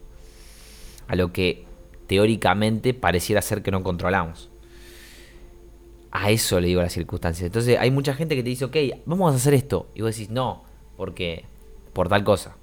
a 1.08 1.16
lo 1.16 1.32
que 1.32 1.64
teóricamente 2.06 2.94
pareciera 2.94 3.42
ser 3.42 3.62
que 3.62 3.70
no 3.70 3.82
controlamos. 3.82 4.50
A 6.10 6.30
eso 6.30 6.60
le 6.60 6.68
digo 6.68 6.80
las 6.80 6.92
circunstancias. 6.92 7.46
Entonces 7.46 7.78
hay 7.78 7.90
mucha 7.90 8.14
gente 8.14 8.36
que 8.36 8.42
te 8.42 8.48
dice, 8.48 8.64
ok, 8.66 8.76
vamos 9.06 9.32
a 9.32 9.36
hacer 9.36 9.54
esto. 9.54 9.88
Y 9.94 10.02
vos 10.02 10.14
decís, 10.14 10.30
no, 10.30 10.62
porque 10.96 11.44
por 11.92 12.08
tal 12.08 12.22
cosa. 12.24 12.56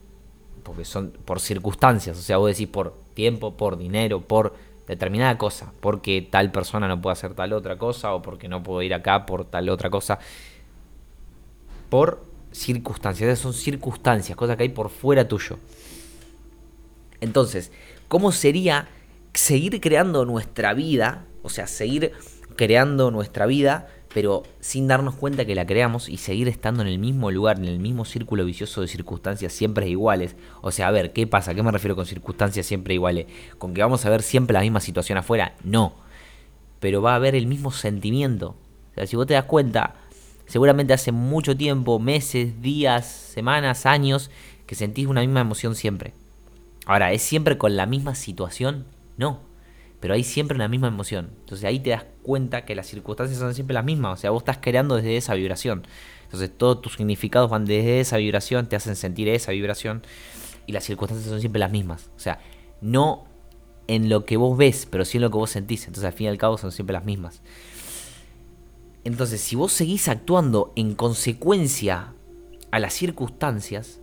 Porque 0.64 0.86
son 0.86 1.12
por 1.26 1.40
circunstancias. 1.40 2.18
O 2.18 2.22
sea, 2.22 2.38
vos 2.38 2.50
decís 2.50 2.68
por 2.68 2.96
tiempo, 3.14 3.58
por 3.58 3.78
dinero, 3.78 4.22
por 4.22 4.54
determinada 4.88 5.38
cosa, 5.38 5.74
porque 5.80 6.28
tal 6.30 6.52
persona 6.52 6.88
no 6.88 7.02
puede 7.02 7.14
hacer 7.14 7.34
tal 7.34 7.54
otra 7.54 7.78
cosa 7.78 8.14
o 8.14 8.22
porque 8.22 8.48
no 8.48 8.62
puedo 8.62 8.82
ir 8.82 8.94
acá 8.94 9.26
por 9.26 9.46
tal 9.46 9.70
otra 9.70 9.90
cosa. 9.90 10.20
Por 11.90 12.24
circunstancias, 12.52 13.30
esas 13.30 13.40
son 13.40 13.54
circunstancias, 13.54 14.36
cosas 14.36 14.58
que 14.58 14.64
hay 14.64 14.70
por 14.70 14.90
fuera 14.90 15.28
tuyo. 15.28 15.58
Entonces, 17.22 17.72
¿cómo 18.08 18.32
sería 18.32 18.90
seguir 19.34 19.80
creando 19.82 20.26
nuestra 20.26 20.74
vida? 20.74 21.26
O 21.44 21.50
sea, 21.50 21.68
seguir 21.68 22.14
creando 22.56 23.12
nuestra 23.12 23.46
vida 23.46 23.88
pero 24.14 24.44
sin 24.60 24.88
darnos 24.88 25.16
cuenta 25.16 25.46
que 25.46 25.56
la 25.56 25.66
creamos 25.66 26.10
y 26.10 26.18
seguir 26.18 26.48
estando 26.48 26.82
en 26.82 26.90
el 26.90 27.00
mismo 27.00 27.32
lugar, 27.32 27.58
en 27.58 27.66
el 27.66 27.80
mismo 27.80 28.06
círculo 28.06 28.46
vicioso 28.46 28.82
de 28.82 28.88
circunstancias 28.88 29.54
siempre 29.54 29.88
iguales. 29.88 30.36
O 30.62 30.72
sea, 30.72 30.88
a 30.88 30.92
ver, 30.92 31.14
¿qué 31.14 31.28
pasa? 31.28 31.54
¿Qué 31.54 31.64
me 31.64 31.72
refiero 31.72 31.96
con 31.96 32.06
circunstancias 32.06 32.66
siempre 32.66 32.94
iguales? 32.94 33.28
¿Con 33.58 33.74
que 33.74 33.82
vamos 33.82 34.06
a 34.06 34.10
ver 34.10 34.22
siempre 34.22 34.54
la 34.54 34.62
misma 34.62 34.80
situación 34.80 35.18
afuera? 35.18 35.56
No. 35.64 35.94
Pero 36.80 37.02
va 37.02 37.14
a 37.14 37.16
haber 37.16 37.36
el 37.36 37.48
mismo 37.48 37.72
sentimiento. 37.72 38.56
O 38.92 38.94
sea, 38.96 39.08
si 39.08 39.16
vos 39.16 39.28
te 39.28 39.34
das 39.34 39.46
cuenta, 39.46 39.96
seguramente 40.46 40.94
hace 40.94 41.12
mucho 41.12 41.56
tiempo, 41.56 42.00
meses, 42.00 42.62
días, 42.62 43.06
semanas, 43.06 43.86
años, 43.86 44.30
que 44.66 44.76
sentís 44.76 45.08
una 45.08 45.22
misma 45.22 45.42
emoción 45.42 45.76
siempre. 45.76 46.14
Ahora, 46.86 47.14
¿es 47.14 47.22
siempre 47.22 47.58
con 47.58 47.78
la 47.78 47.86
misma 47.86 48.16
situación? 48.16 48.86
No 49.22 49.52
pero 50.02 50.16
hay 50.16 50.24
siempre 50.24 50.56
una 50.56 50.68
misma 50.68 50.88
emoción. 50.88 51.30
Entonces 51.42 51.64
ahí 51.64 51.80
te 51.80 51.92
das 51.92 52.06
cuenta 52.24 52.66
que 52.66 52.76
las 52.76 52.88
circunstancias 52.88 53.40
son 53.40 53.54
siempre 53.54 53.76
las 53.76 53.86
mismas, 53.86 54.18
o 54.18 54.22
sea, 54.22 54.32
vos 54.32 54.42
estás 54.42 54.58
creando 54.60 54.96
desde 54.96 55.16
esa 55.16 55.36
vibración. 55.36 55.84
Entonces 56.24 56.52
todos 56.58 56.82
tus 56.82 56.96
significados 56.96 57.50
van 57.50 57.66
desde 57.66 58.00
esa 58.00 58.18
vibración, 58.18 58.68
te 58.68 58.76
hacen 58.76 58.96
sentir 58.96 59.30
esa 59.30 59.52
vibración 59.52 60.02
y 60.66 60.72
las 60.72 60.86
circunstancias 60.86 61.30
son 61.30 61.40
siempre 61.40 61.60
las 61.60 61.72
mismas. 61.72 62.10
O 62.16 62.20
sea, 62.20 62.40
no 62.82 63.26
en 63.88 64.10
lo 64.10 64.26
que 64.26 64.38
vos 64.38 64.58
ves, 64.58 64.88
pero 64.90 65.06
sí 65.06 65.20
en 65.20 65.22
lo 65.22 65.30
que 65.30 65.38
vos 65.38 65.52
sentís. 65.52 65.86
Entonces 65.86 66.06
al 66.06 66.14
fin 66.14 66.26
y 66.26 66.30
al 66.30 66.38
cabo 66.40 66.58
son 66.58 66.72
siempre 66.72 66.94
las 66.94 67.06
mismas. 67.06 67.44
Entonces, 69.04 69.42
si 69.42 69.56
vos 69.56 69.72
seguís 69.72 70.08
actuando 70.08 70.74
en 70.76 70.94
consecuencia 70.94 72.14
a 72.70 72.80
las 72.80 72.94
circunstancias, 72.94 74.01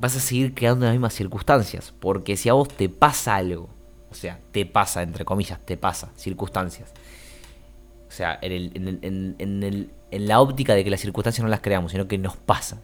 vas 0.00 0.16
a 0.16 0.20
seguir 0.20 0.54
creando 0.54 0.86
las 0.86 0.94
mismas 0.94 1.14
circunstancias. 1.14 1.92
Porque 2.00 2.36
si 2.36 2.48
a 2.48 2.54
vos 2.54 2.68
te 2.68 2.88
pasa 2.88 3.36
algo, 3.36 3.68
o 4.10 4.14
sea, 4.14 4.40
te 4.50 4.66
pasa, 4.66 5.02
entre 5.02 5.24
comillas, 5.24 5.60
te 5.64 5.76
pasa, 5.76 6.10
circunstancias. 6.16 6.92
O 8.08 8.12
sea, 8.12 8.38
en, 8.42 9.90
la 10.10 10.40
óptica 10.40 10.74
de 10.74 10.82
que 10.82 10.90
las 10.90 11.00
circunstancias 11.00 11.44
no 11.44 11.48
las 11.48 11.60
creamos, 11.60 11.92
sino 11.92 12.08
que 12.08 12.18
nos 12.18 12.36
pasan. 12.36 12.80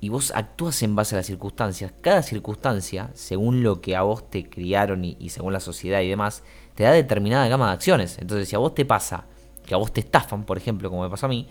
Y 0.00 0.08
vos 0.08 0.32
actúas 0.34 0.82
en 0.82 0.96
base 0.96 1.14
a 1.14 1.18
las 1.18 1.26
circunstancias. 1.26 1.92
Cada 2.00 2.22
circunstancia, 2.22 3.10
según 3.14 3.62
lo 3.62 3.80
que 3.80 3.96
a 3.96 4.02
vos 4.02 4.28
te 4.28 4.48
criaron 4.50 5.04
y, 5.04 5.16
y 5.20 5.28
según 5.30 5.52
la 5.52 5.60
sociedad 5.60 6.00
y 6.00 6.08
demás, 6.08 6.42
te 6.74 6.82
da 6.82 6.90
determinada 6.90 7.48
gama 7.48 7.68
de 7.68 7.74
acciones. 7.74 8.18
Entonces, 8.18 8.48
si 8.48 8.56
a 8.56 8.58
vos 8.58 8.74
te 8.74 8.84
pasa 8.84 9.26
que 9.64 9.74
a 9.74 9.78
vos 9.78 9.92
te 9.92 10.00
estafan, 10.00 10.44
por 10.44 10.58
ejemplo, 10.58 10.90
como 10.90 11.04
me 11.04 11.10
pasó 11.10 11.26
a 11.26 11.28
mí, 11.28 11.48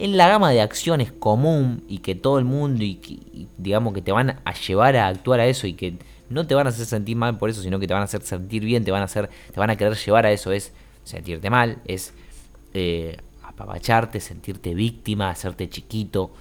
en 0.00 0.16
la 0.16 0.28
gama 0.28 0.50
de 0.50 0.60
acciones 0.60 1.12
común 1.12 1.84
y 1.86 1.98
que 1.98 2.14
todo 2.14 2.38
el 2.38 2.44
mundo 2.44 2.82
y, 2.82 3.48
digamos 3.58 3.92
que 3.92 4.02
te 4.02 4.12
van 4.12 4.40
a 4.44 4.52
llevar 4.54 4.96
a 4.96 5.08
actuar 5.08 5.40
a 5.40 5.46
eso 5.46 5.66
y 5.66 5.74
que 5.74 5.98
no 6.30 6.46
te 6.46 6.54
van 6.54 6.66
a 6.66 6.70
hacer 6.70 6.86
sentir 6.86 7.16
mal 7.16 7.36
por 7.36 7.50
eso, 7.50 7.60
sino 7.60 7.78
que 7.78 7.86
te 7.86 7.92
van 7.92 8.02
a 8.02 8.04
hacer 8.04 8.22
sentir 8.22 8.64
bien, 8.64 8.84
te 8.84 8.92
van 8.92 9.02
a 9.02 9.04
hacer, 9.04 9.28
te 9.52 9.60
van 9.60 9.68
a 9.68 9.76
querer 9.76 9.96
llevar 9.96 10.24
a 10.26 10.32
eso, 10.32 10.52
es 10.52 10.72
sentirte 11.04 11.50
mal, 11.50 11.78
es 11.84 12.14
eh, 12.72 13.18
sentirte 14.20 14.74
víctima, 14.74 15.30
hacerte 15.30 15.68
chiquito. 15.68 16.32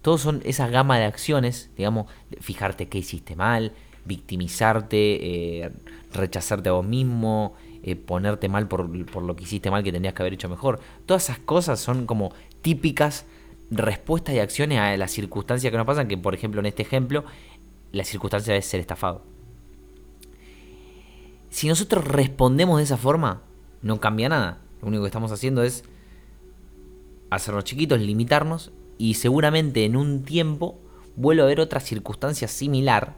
Todos 0.00 0.22
son 0.22 0.40
esa 0.44 0.68
gama 0.68 0.98
de 0.98 1.04
acciones, 1.04 1.70
digamos, 1.76 2.06
fijarte 2.40 2.88
qué 2.88 2.98
hiciste 2.98 3.36
mal, 3.36 3.72
victimizarte, 4.04 5.64
eh, 5.64 5.72
rechazarte 6.12 6.68
a 6.68 6.72
vos 6.72 6.86
mismo, 6.86 7.54
eh, 7.82 7.96
ponerte 7.96 8.48
mal 8.48 8.68
por, 8.68 8.88
por, 9.06 9.22
lo 9.22 9.36
que 9.36 9.44
hiciste 9.44 9.70
mal 9.70 9.82
que 9.82 9.92
tendrías 9.92 10.14
que 10.14 10.22
haber 10.22 10.34
hecho 10.34 10.48
mejor. 10.48 10.80
Todas 11.04 11.24
esas 11.24 11.40
cosas 11.40 11.80
son 11.80 12.06
como 12.06 12.32
típicas 12.66 13.26
respuestas 13.70 14.34
y 14.34 14.40
acciones 14.40 14.80
a 14.80 14.96
las 14.96 15.12
circunstancias 15.12 15.70
que 15.70 15.76
nos 15.76 15.86
pasan, 15.86 16.08
que 16.08 16.18
por 16.18 16.34
ejemplo 16.34 16.58
en 16.58 16.66
este 16.66 16.82
ejemplo 16.82 17.24
la 17.92 18.02
circunstancia 18.02 18.56
es 18.56 18.66
ser 18.66 18.80
estafado. 18.80 19.22
Si 21.48 21.68
nosotros 21.68 22.04
respondemos 22.04 22.78
de 22.78 22.82
esa 22.82 22.96
forma, 22.96 23.42
no 23.82 24.00
cambia 24.00 24.28
nada. 24.28 24.58
Lo 24.82 24.88
único 24.88 25.04
que 25.04 25.06
estamos 25.06 25.30
haciendo 25.30 25.62
es 25.62 25.84
hacernos 27.30 27.62
chiquitos, 27.62 28.00
limitarnos 28.00 28.72
y 28.98 29.14
seguramente 29.14 29.84
en 29.84 29.94
un 29.94 30.24
tiempo 30.24 30.76
vuelve 31.14 31.42
a 31.42 31.44
haber 31.44 31.60
otra 31.60 31.78
circunstancia 31.78 32.48
similar 32.48 33.14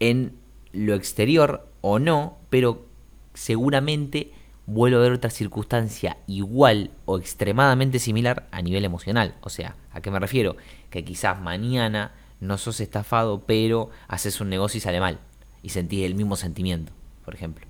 en 0.00 0.34
lo 0.72 0.92
exterior 0.92 1.66
o 1.80 1.98
no, 1.98 2.36
pero 2.50 2.84
seguramente 3.32 4.35
vuelve 4.66 4.96
a 4.96 5.00
haber 5.00 5.12
otra 5.12 5.30
circunstancia 5.30 6.18
igual 6.26 6.90
o 7.04 7.18
extremadamente 7.18 7.98
similar 7.98 8.48
a 8.50 8.62
nivel 8.62 8.84
emocional. 8.84 9.34
O 9.40 9.48
sea, 9.48 9.76
¿a 9.92 10.00
qué 10.00 10.10
me 10.10 10.18
refiero? 10.18 10.56
Que 10.90 11.04
quizás 11.04 11.40
mañana 11.40 12.12
no 12.40 12.58
sos 12.58 12.80
estafado, 12.80 13.40
pero 13.46 13.90
haces 14.08 14.40
un 14.40 14.50
negocio 14.50 14.78
y 14.78 14.80
sale 14.80 15.00
mal. 15.00 15.20
Y 15.62 15.70
sentís 15.70 16.04
el 16.04 16.14
mismo 16.14 16.36
sentimiento, 16.36 16.92
por 17.24 17.34
ejemplo. 17.34 17.66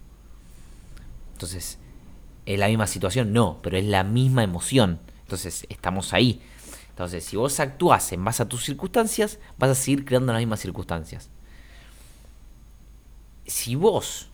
Entonces, 1.32 1.78
¿es 2.46 2.58
la 2.58 2.68
misma 2.68 2.86
situación? 2.86 3.32
No, 3.32 3.60
pero 3.62 3.76
es 3.76 3.84
la 3.84 4.02
misma 4.02 4.42
emoción. 4.42 4.98
Entonces, 5.22 5.66
estamos 5.68 6.12
ahí. 6.12 6.40
Entonces, 6.90 7.24
si 7.24 7.36
vos 7.36 7.60
actúas 7.60 8.10
en 8.12 8.24
base 8.24 8.42
a 8.42 8.48
tus 8.48 8.64
circunstancias, 8.64 9.38
vas 9.58 9.70
a 9.70 9.74
seguir 9.74 10.04
creando 10.04 10.32
las 10.32 10.40
mismas 10.40 10.60
circunstancias. 10.60 11.28
Si 13.46 13.74
vos 13.74 14.30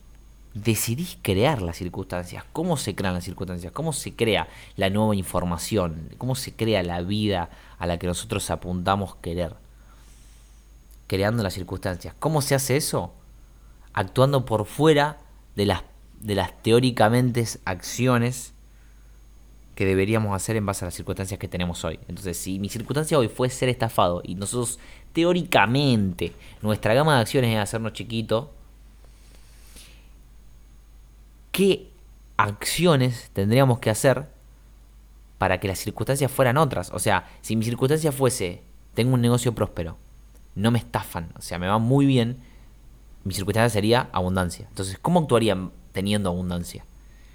decidís 0.53 1.17
crear 1.21 1.61
las 1.61 1.77
circunstancias. 1.77 2.43
¿Cómo 2.53 2.77
se 2.77 2.95
crean 2.95 3.15
las 3.15 3.23
circunstancias? 3.23 3.71
¿Cómo 3.71 3.93
se 3.93 4.13
crea 4.13 4.47
la 4.75 4.89
nueva 4.89 5.15
información? 5.15 6.09
¿Cómo 6.17 6.35
se 6.35 6.53
crea 6.53 6.83
la 6.83 7.01
vida 7.01 7.49
a 7.79 7.87
la 7.87 7.97
que 7.97 8.07
nosotros 8.07 8.49
apuntamos 8.51 9.15
querer? 9.15 9.55
Creando 11.07 11.43
las 11.43 11.53
circunstancias. 11.53 12.15
¿Cómo 12.19 12.41
se 12.41 12.55
hace 12.55 12.77
eso? 12.77 13.13
Actuando 13.93 14.45
por 14.45 14.65
fuera 14.65 15.17
de 15.55 15.65
las, 15.65 15.83
de 16.19 16.35
las 16.35 16.61
teóricamente 16.61 17.45
acciones 17.65 18.53
que 19.75 19.85
deberíamos 19.85 20.35
hacer 20.35 20.55
en 20.55 20.67
base 20.67 20.85
a 20.85 20.87
las 20.87 20.93
circunstancias 20.93 21.39
que 21.39 21.47
tenemos 21.47 21.83
hoy. 21.83 21.99
Entonces, 22.07 22.37
si 22.37 22.59
mi 22.59 22.69
circunstancia 22.69 23.17
hoy 23.17 23.27
fue 23.27 23.49
ser 23.49 23.69
estafado 23.69 24.21
y 24.23 24.35
nosotros 24.35 24.79
teóricamente 25.13 26.33
nuestra 26.61 26.93
gama 26.93 27.15
de 27.15 27.21
acciones 27.21 27.55
es 27.55 27.59
hacernos 27.59 27.93
chiquito, 27.93 28.51
¿qué 31.53 31.91
acciones 32.35 33.29
tendríamos 33.31 33.79
que 33.79 33.89
hacer 33.89 34.27
para 35.37 35.61
que 35.61 35.69
las 35.69 35.79
circunstancias 35.79 36.29
fueran 36.29 36.57
otras? 36.57 36.91
O 36.91 36.99
sea, 36.99 37.29
si 37.41 37.55
mi 37.55 37.63
circunstancia 37.63 38.11
fuese, 38.11 38.63
tengo 38.93 39.13
un 39.13 39.21
negocio 39.21 39.55
próspero, 39.55 39.97
no 40.55 40.71
me 40.71 40.79
estafan, 40.79 41.29
o 41.37 41.41
sea, 41.41 41.59
me 41.59 41.67
va 41.67 41.77
muy 41.77 42.05
bien, 42.05 42.37
mi 43.23 43.33
circunstancia 43.33 43.69
sería 43.69 44.09
abundancia. 44.11 44.65
Entonces, 44.67 44.97
¿cómo 45.01 45.21
actuaría 45.21 45.57
teniendo 45.93 46.29
abundancia? 46.29 46.85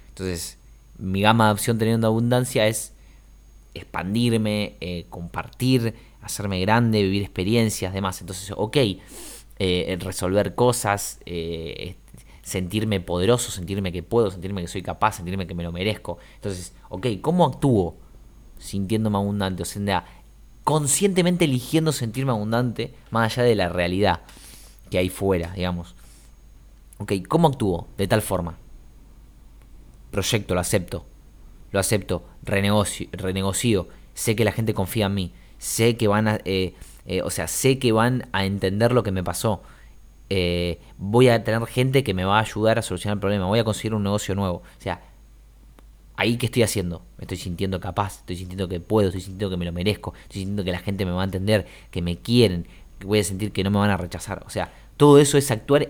Entonces, 0.09 0.57
mi 0.99 1.21
gama 1.21 1.47
de 1.47 1.53
opción 1.53 1.77
teniendo 1.79 2.05
abundancia 2.05 2.67
es 2.67 2.93
expandirme, 3.73 4.75
eh, 4.81 5.05
compartir, 5.09 5.95
hacerme 6.21 6.59
grande, 6.59 7.01
vivir 7.01 7.21
experiencias, 7.21 7.93
demás. 7.93 8.19
Entonces, 8.19 8.53
ok, 8.55 8.77
eh, 9.59 9.97
resolver 10.01 10.55
cosas, 10.55 11.19
eh, 11.25 11.95
sentirme 12.49 12.99
poderoso, 12.99 13.51
sentirme 13.51 13.91
que 13.91 14.01
puedo, 14.01 14.31
sentirme 14.31 14.61
que 14.61 14.67
soy 14.67 14.81
capaz, 14.81 15.17
sentirme 15.17 15.45
que 15.45 15.53
me 15.53 15.63
lo 15.63 15.71
merezco. 15.71 16.17
Entonces, 16.35 16.73
ok, 16.89 17.05
¿cómo 17.21 17.45
actúo 17.45 17.95
sintiéndome 18.57 19.17
abundante? 19.17 19.61
O 19.61 19.65
sea, 19.65 20.05
conscientemente 20.63 21.45
eligiendo 21.45 21.91
sentirme 21.91 22.31
abundante 22.31 22.95
más 23.11 23.31
allá 23.31 23.43
de 23.47 23.55
la 23.55 23.69
realidad 23.69 24.21
que 24.89 24.97
hay 24.97 25.09
fuera, 25.09 25.51
digamos. 25.53 25.93
Ok, 26.97 27.13
¿cómo 27.27 27.49
actúo 27.49 27.87
de 27.97 28.07
tal 28.07 28.23
forma? 28.23 28.57
Proyecto, 30.09 30.55
lo 30.55 30.59
acepto. 30.59 31.05
Lo 31.71 31.79
acepto, 31.79 32.23
renegocio, 32.41 33.07
renegocio. 33.11 33.87
Sé 34.15 34.35
que 34.35 34.43
la 34.43 34.51
gente 34.51 34.73
confía 34.73 35.05
en 35.05 35.13
mí. 35.13 35.33
Sé 35.59 35.97
que 35.97 36.07
van 36.07 36.27
a... 36.27 36.39
Eh, 36.45 36.73
eh, 37.05 37.21
o 37.21 37.29
sea, 37.29 37.47
sé 37.47 37.77
que 37.77 37.91
van 37.91 38.27
a 38.31 38.45
entender 38.45 38.91
lo 38.91 39.03
que 39.03 39.11
me 39.11 39.23
pasó. 39.23 39.61
Eh, 40.29 40.79
voy 40.97 41.29
a 41.29 41.43
tener 41.43 41.65
gente 41.65 42.03
que 42.03 42.13
me 42.13 42.23
va 42.23 42.37
a 42.37 42.41
ayudar 42.41 42.79
a 42.79 42.81
solucionar 42.81 43.17
el 43.17 43.19
problema. 43.19 43.45
Voy 43.47 43.59
a 43.59 43.63
conseguir 43.63 43.93
un 43.93 44.03
negocio 44.03 44.35
nuevo. 44.35 44.57
O 44.57 44.81
sea, 44.81 45.01
ahí 46.15 46.37
que 46.37 46.47
estoy 46.47 46.63
haciendo. 46.63 47.03
Me 47.17 47.23
estoy 47.23 47.37
sintiendo 47.37 47.79
capaz, 47.79 48.19
estoy 48.19 48.35
sintiendo 48.35 48.67
que 48.67 48.79
puedo, 48.79 49.07
estoy 49.07 49.21
sintiendo 49.21 49.49
que 49.49 49.57
me 49.57 49.65
lo 49.65 49.71
merezco, 49.71 50.13
estoy 50.23 50.41
sintiendo 50.41 50.63
que 50.63 50.71
la 50.71 50.79
gente 50.79 51.05
me 51.05 51.11
va 51.11 51.21
a 51.21 51.25
entender, 51.25 51.65
que 51.91 52.01
me 52.01 52.17
quieren, 52.17 52.67
que 52.99 53.07
voy 53.07 53.19
a 53.19 53.23
sentir 53.23 53.51
que 53.51 53.63
no 53.63 53.71
me 53.71 53.79
van 53.79 53.89
a 53.89 53.97
rechazar. 53.97 54.43
O 54.45 54.49
sea, 54.49 54.71
todo 54.97 55.17
eso 55.19 55.37
es 55.37 55.49
actuar 55.49 55.89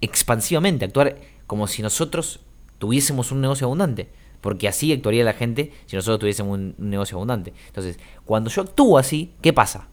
expansivamente, 0.00 0.84
actuar 0.84 1.16
como 1.46 1.66
si 1.66 1.82
nosotros 1.82 2.40
tuviésemos 2.78 3.32
un 3.32 3.40
negocio 3.40 3.66
abundante. 3.66 4.08
Porque 4.40 4.68
así 4.68 4.92
actuaría 4.92 5.24
la 5.24 5.32
gente 5.32 5.72
si 5.86 5.96
nosotros 5.96 6.20
tuviésemos 6.20 6.56
un, 6.56 6.74
negocio 6.78 7.16
abundante. 7.16 7.52
Entonces, 7.66 7.98
cuando 8.24 8.50
yo 8.50 8.62
actúo 8.62 8.98
así, 8.98 9.32
¿qué 9.42 9.52
pasa? 9.52 9.88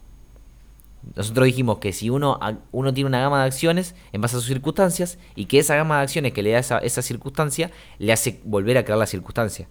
Nosotros 1.14 1.46
dijimos 1.46 1.78
que 1.78 1.92
si 1.92 2.10
uno, 2.10 2.38
uno 2.72 2.94
tiene 2.94 3.08
una 3.08 3.20
gama 3.20 3.40
de 3.40 3.46
acciones 3.46 3.94
en 4.12 4.20
base 4.20 4.36
a 4.36 4.40
sus 4.40 4.48
circunstancias 4.48 5.18
y 5.34 5.46
que 5.46 5.58
esa 5.58 5.76
gama 5.76 5.98
de 5.98 6.02
acciones 6.02 6.32
que 6.32 6.42
le 6.42 6.52
da 6.52 6.58
esa, 6.58 6.78
esa 6.78 7.02
circunstancia 7.02 7.70
le 7.98 8.12
hace 8.12 8.40
volver 8.44 8.78
a 8.78 8.84
crear 8.84 8.98
la 8.98 9.06
circunstancia. 9.06 9.68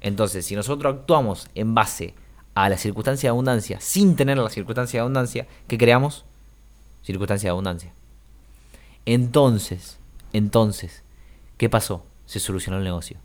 Entonces, 0.00 0.46
si 0.46 0.54
nosotros 0.54 0.94
actuamos 0.94 1.48
en 1.54 1.74
base 1.74 2.14
a 2.54 2.68
la 2.68 2.78
circunstancia 2.78 3.28
de 3.28 3.30
abundancia 3.30 3.80
sin 3.80 4.14
tener 4.16 4.38
la 4.38 4.50
circunstancia 4.50 4.98
de 4.98 5.02
abundancia, 5.02 5.46
¿qué 5.66 5.78
creamos? 5.78 6.24
Circunstancia 7.02 7.48
de 7.48 7.52
abundancia. 7.52 7.92
Entonces, 9.04 9.98
entonces, 10.32 11.02
¿qué 11.56 11.68
pasó? 11.68 12.04
Se 12.26 12.40
solucionó 12.40 12.78
el 12.78 12.84
negocio. 12.84 13.18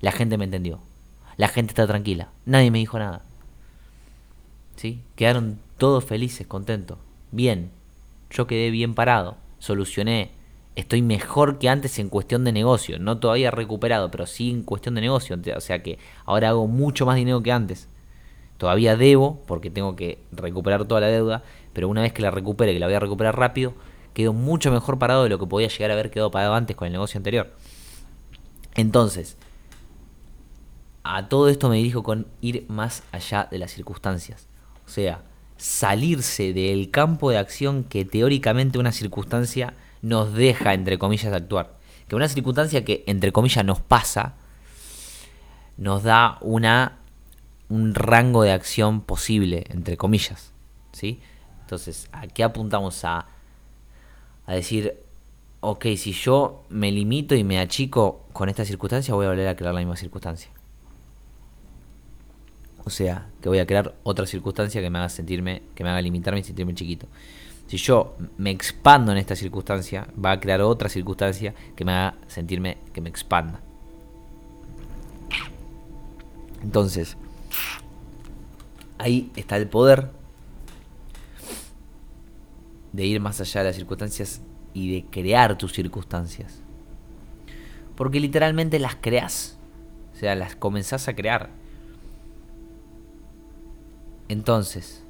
La 0.00 0.12
gente 0.12 0.38
me 0.38 0.44
entendió. 0.44 0.80
La 1.36 1.48
gente 1.48 1.70
está 1.70 1.86
tranquila. 1.86 2.30
Nadie 2.46 2.70
me 2.70 2.78
dijo 2.78 2.98
nada. 2.98 3.22
¿Sí? 4.76 5.02
Quedaron 5.16 5.58
todos 5.78 6.04
felices, 6.04 6.46
contentos. 6.46 6.98
Bien. 7.30 7.70
Yo 8.30 8.46
quedé 8.46 8.70
bien 8.70 8.94
parado. 8.94 9.36
Solucioné. 9.58 10.32
Estoy 10.76 11.02
mejor 11.02 11.58
que 11.58 11.68
antes 11.68 11.98
en 11.98 12.08
cuestión 12.08 12.44
de 12.44 12.52
negocio. 12.52 12.98
No 12.98 13.18
todavía 13.18 13.50
recuperado, 13.50 14.10
pero 14.10 14.26
sí 14.26 14.50
en 14.50 14.62
cuestión 14.62 14.94
de 14.94 15.00
negocio. 15.00 15.36
O 15.56 15.60
sea 15.60 15.82
que 15.82 15.98
ahora 16.24 16.50
hago 16.50 16.66
mucho 16.66 17.06
más 17.06 17.16
dinero 17.16 17.42
que 17.42 17.52
antes. 17.52 17.88
Todavía 18.58 18.96
debo, 18.96 19.40
porque 19.46 19.70
tengo 19.70 19.96
que 19.96 20.18
recuperar 20.32 20.84
toda 20.84 21.00
la 21.00 21.06
deuda. 21.06 21.42
Pero 21.72 21.88
una 21.88 22.02
vez 22.02 22.12
que 22.12 22.22
la 22.22 22.30
recupere, 22.30 22.74
que 22.74 22.80
la 22.80 22.86
voy 22.86 22.94
a 22.96 23.00
recuperar 23.00 23.38
rápido, 23.38 23.74
quedo 24.14 24.32
mucho 24.32 24.70
mejor 24.70 24.98
parado 24.98 25.22
de 25.22 25.28
lo 25.30 25.38
que 25.38 25.46
podía 25.46 25.68
llegar 25.68 25.90
a 25.90 25.94
haber 25.94 26.10
quedado 26.10 26.30
parado 26.30 26.54
antes 26.54 26.76
con 26.76 26.86
el 26.86 26.92
negocio 26.92 27.18
anterior. 27.18 27.50
Entonces, 28.74 29.36
a 31.04 31.28
todo 31.28 31.48
esto 31.48 31.68
me 31.68 31.76
dirijo 31.76 32.02
con 32.02 32.26
ir 32.40 32.66
más 32.68 33.02
allá 33.12 33.48
de 33.50 33.58
las 33.58 33.70
circunstancias. 33.70 34.46
O 34.86 34.88
sea, 34.88 35.22
salirse 35.58 36.52
del 36.52 36.90
campo 36.90 37.30
de 37.30 37.38
acción 37.38 37.84
que 37.84 38.04
teóricamente 38.04 38.78
una 38.78 38.92
circunstancia 38.92 39.74
nos 40.00 40.32
deja, 40.32 40.72
entre 40.74 40.98
comillas, 40.98 41.32
actuar. 41.32 41.76
Que 42.08 42.16
una 42.16 42.28
circunstancia 42.28 42.84
que, 42.84 43.04
entre 43.06 43.32
comillas, 43.32 43.64
nos 43.64 43.80
pasa, 43.80 44.34
nos 45.76 46.04
da 46.04 46.38
una, 46.40 46.98
un 47.68 47.94
rango 47.94 48.42
de 48.42 48.52
acción 48.52 49.02
posible, 49.02 49.66
entre 49.68 49.96
comillas. 49.96 50.52
¿sí? 50.92 51.20
Entonces, 51.62 52.08
¿a 52.12 52.26
qué 52.28 52.44
apuntamos 52.44 53.04
a, 53.04 53.26
a 54.46 54.54
decir, 54.54 54.94
ok, 55.60 55.86
si 55.96 56.12
yo 56.12 56.64
me 56.70 56.90
limito 56.90 57.34
y 57.34 57.44
me 57.44 57.58
achico 57.58 58.26
con 58.32 58.48
esta 58.48 58.64
circunstancia, 58.64 59.14
voy 59.14 59.26
a 59.26 59.30
volver 59.30 59.48
a 59.48 59.56
crear 59.56 59.74
la 59.74 59.80
misma 59.80 59.96
circunstancia? 59.96 60.50
O 62.84 62.90
sea, 62.90 63.28
que 63.40 63.48
voy 63.48 63.58
a 63.58 63.66
crear 63.66 63.94
otra 64.02 64.26
circunstancia 64.26 64.80
que 64.80 64.90
me 64.90 64.98
haga 64.98 65.08
sentirme, 65.08 65.62
que 65.74 65.84
me 65.84 65.90
haga 65.90 66.00
limitarme 66.00 66.40
y 66.40 66.44
sentirme 66.44 66.74
chiquito. 66.74 67.06
Si 67.66 67.76
yo 67.76 68.16
me 68.38 68.50
expando 68.50 69.12
en 69.12 69.18
esta 69.18 69.36
circunstancia, 69.36 70.08
va 70.24 70.32
a 70.32 70.40
crear 70.40 70.62
otra 70.62 70.88
circunstancia 70.88 71.54
que 71.76 71.84
me 71.84 71.92
haga 71.92 72.14
sentirme 72.26 72.78
que 72.94 73.00
me 73.00 73.10
expanda. 73.10 73.60
Entonces, 76.62 77.16
ahí 78.96 79.30
está 79.36 79.56
el 79.56 79.68
poder 79.68 80.10
de 82.92 83.06
ir 83.06 83.20
más 83.20 83.40
allá 83.40 83.60
de 83.60 83.66
las 83.68 83.76
circunstancias 83.76 84.40
y 84.74 84.92
de 84.92 85.04
crear 85.10 85.58
tus 85.58 85.72
circunstancias. 85.72 86.60
Porque 87.96 88.20
literalmente 88.20 88.78
las 88.78 88.96
creas. 88.96 89.58
O 90.14 90.16
sea, 90.18 90.34
las 90.34 90.56
comenzás 90.56 91.08
a 91.08 91.14
crear. 91.14 91.50
Entonces, 94.28 95.02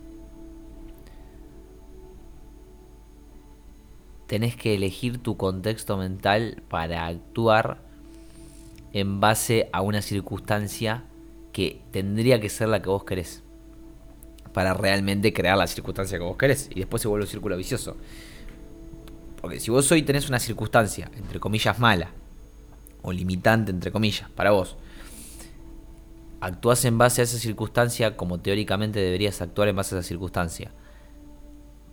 tenés 4.28 4.56
que 4.56 4.74
elegir 4.74 5.18
tu 5.18 5.36
contexto 5.36 5.96
mental 5.96 6.62
para 6.68 7.06
actuar 7.06 7.78
en 8.92 9.20
base 9.20 9.68
a 9.72 9.80
una 9.80 10.02
circunstancia 10.02 11.04
que 11.52 11.80
tendría 11.90 12.40
que 12.40 12.48
ser 12.48 12.68
la 12.68 12.80
que 12.80 12.88
vos 12.90 13.04
querés. 13.04 13.42
Para 14.52 14.74
realmente 14.74 15.32
crear 15.32 15.58
la 15.58 15.66
circunstancia 15.66 16.18
que 16.18 16.24
vos 16.24 16.36
querés. 16.36 16.70
Y 16.70 16.80
después 16.80 17.02
se 17.02 17.08
vuelve 17.08 17.24
un 17.24 17.30
círculo 17.30 17.56
vicioso. 17.56 17.96
Porque 19.40 19.60
si 19.60 19.70
vos 19.70 19.90
hoy 19.90 20.02
tenés 20.02 20.28
una 20.28 20.38
circunstancia, 20.38 21.10
entre 21.16 21.40
comillas, 21.40 21.78
mala, 21.78 22.10
o 23.02 23.12
limitante, 23.12 23.70
entre 23.70 23.92
comillas, 23.92 24.28
para 24.30 24.50
vos, 24.50 24.76
actúas 26.40 26.84
en 26.84 26.98
base 26.98 27.20
a 27.20 27.24
esa 27.24 27.38
circunstancia 27.38 28.16
como 28.16 28.40
teóricamente 28.40 29.00
deberías 29.00 29.40
actuar 29.42 29.68
en 29.68 29.76
base 29.76 29.94
a 29.94 29.98
esa 29.98 30.08
circunstancia. 30.08 30.72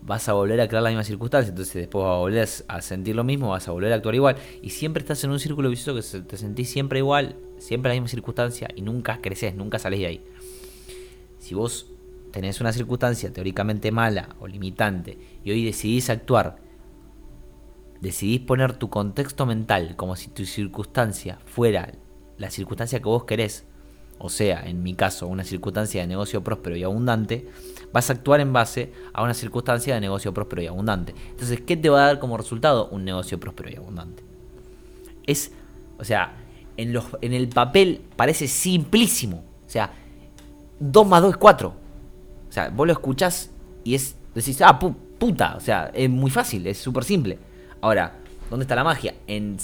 Vas 0.02 0.30
a 0.30 0.34
volver 0.34 0.62
a 0.62 0.68
crear 0.68 0.84
la 0.84 0.90
misma 0.90 1.04
circunstancia, 1.04 1.50
entonces 1.50 1.74
después 1.74 2.04
vas 2.04 2.14
a 2.14 2.20
volver 2.20 2.48
a 2.68 2.82
sentir 2.82 3.16
lo 3.16 3.24
mismo, 3.24 3.50
vas 3.50 3.68
a 3.68 3.72
volver 3.72 3.92
a 3.92 3.96
actuar 3.96 4.14
igual. 4.14 4.36
Y 4.62 4.70
siempre 4.70 5.02
estás 5.02 5.24
en 5.24 5.32
un 5.32 5.40
círculo 5.40 5.70
vicioso 5.70 5.96
que 5.96 6.22
te 6.22 6.38
sentís 6.38 6.70
siempre 6.70 7.00
igual, 7.00 7.36
siempre 7.58 7.90
la 7.90 7.96
misma 7.96 8.10
circunstancia 8.10 8.68
y 8.76 8.82
nunca 8.82 9.20
creces, 9.22 9.56
nunca 9.56 9.80
salís 9.80 10.02
de 10.02 10.06
ahí. 10.06 10.26
Si 11.40 11.56
vos 11.56 11.88
tenés 12.32 12.62
una 12.62 12.72
circunstancia 12.72 13.32
teóricamente 13.34 13.92
mala 13.92 14.36
o 14.40 14.48
limitante 14.48 15.18
y 15.44 15.52
hoy 15.52 15.66
decidís 15.66 16.10
actuar, 16.10 16.58
decidís 18.02 18.42
poner 18.42 18.74
tu 18.74 18.90
contexto 18.90 19.46
mental 19.48 19.96
como 19.96 20.16
si 20.16 20.30
tu 20.30 20.46
circunstancia 20.46 21.40
fuera 21.46 21.94
la 22.38 22.52
circunstancia 22.52 23.00
que 23.00 23.06
vos 23.06 23.24
querés, 23.24 23.66
o 24.17 24.30
sea, 24.30 24.63
en 24.65 24.82
mi 24.84 24.93
caso, 24.93 25.28
una 25.28 25.43
circunstancia 25.43 26.01
de 26.01 26.08
negocio 26.08 26.43
próspero 26.43 26.75
y 26.75 26.84
abundante, 26.84 27.47
vas 27.91 28.10
a 28.10 28.13
actuar 28.13 28.39
en 28.39 28.54
base 28.54 28.91
a 29.13 29.23
una 29.23 29.34
circunstancia 29.34 29.93
de 29.95 30.01
negocio 30.01 30.34
próspero 30.34 30.62
y 30.62 30.67
abundante. 30.67 31.13
Entonces, 31.32 31.62
¿qué 31.62 31.78
te 31.78 31.89
va 31.89 32.04
a 32.04 32.08
dar 32.08 32.19
como 32.19 32.38
resultado 32.38 32.88
un 32.89 33.06
negocio 33.06 33.39
próspero 33.39 33.69
y 33.69 33.75
abundante? 33.75 34.23
Es, 35.25 35.51
o 35.97 36.04
sea, 36.04 36.36
en, 36.78 36.93
los, 36.93 37.06
en 37.21 37.34
el 37.34 37.49
papel 37.49 38.01
parece 38.15 38.47
simplísimo. 38.47 39.43
O 39.65 39.69
sea, 39.69 39.91
2 40.80 41.08
más 41.08 41.21
2 41.21 41.32
es 41.32 41.38
4. 41.38 41.69
O 41.69 42.51
sea, 42.51 42.69
vos 42.69 42.88
lo 42.88 42.93
escuchás 42.93 43.51
y 43.84 43.95
es, 43.95 44.15
decís, 44.34 44.62
ah, 44.62 44.80
puta. 44.80 45.56
O 45.56 45.60
sea, 45.60 45.91
es 45.93 46.10
muy 46.10 46.32
fácil, 46.32 46.67
es 46.67 46.78
súper 46.78 47.04
simple. 47.04 47.39
Ahora, 47.82 48.17
¿dónde 48.49 48.63
está 48.63 48.75
la 48.75 48.84
magia? 48.84 49.15
En 49.28 49.58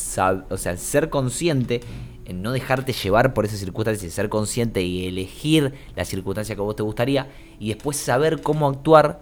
o 0.49 0.57
sea, 0.57 0.77
ser 0.77 1.09
consciente, 1.09 1.81
en 2.25 2.41
no 2.41 2.51
dejarte 2.51 2.93
llevar 2.93 3.34
por 3.34 3.45
esa 3.45 3.57
circunstancia, 3.57 4.10
ser 4.10 4.29
consciente 4.29 4.81
y 4.81 5.07
elegir 5.07 5.73
la 5.95 6.05
circunstancia 6.05 6.55
que 6.55 6.62
vos 6.62 6.75
te 6.75 6.84
gustaría 6.84 7.29
y 7.60 7.69
después 7.69 7.97
saber 7.97 8.41
cómo 8.41 8.67
actuar 8.67 9.21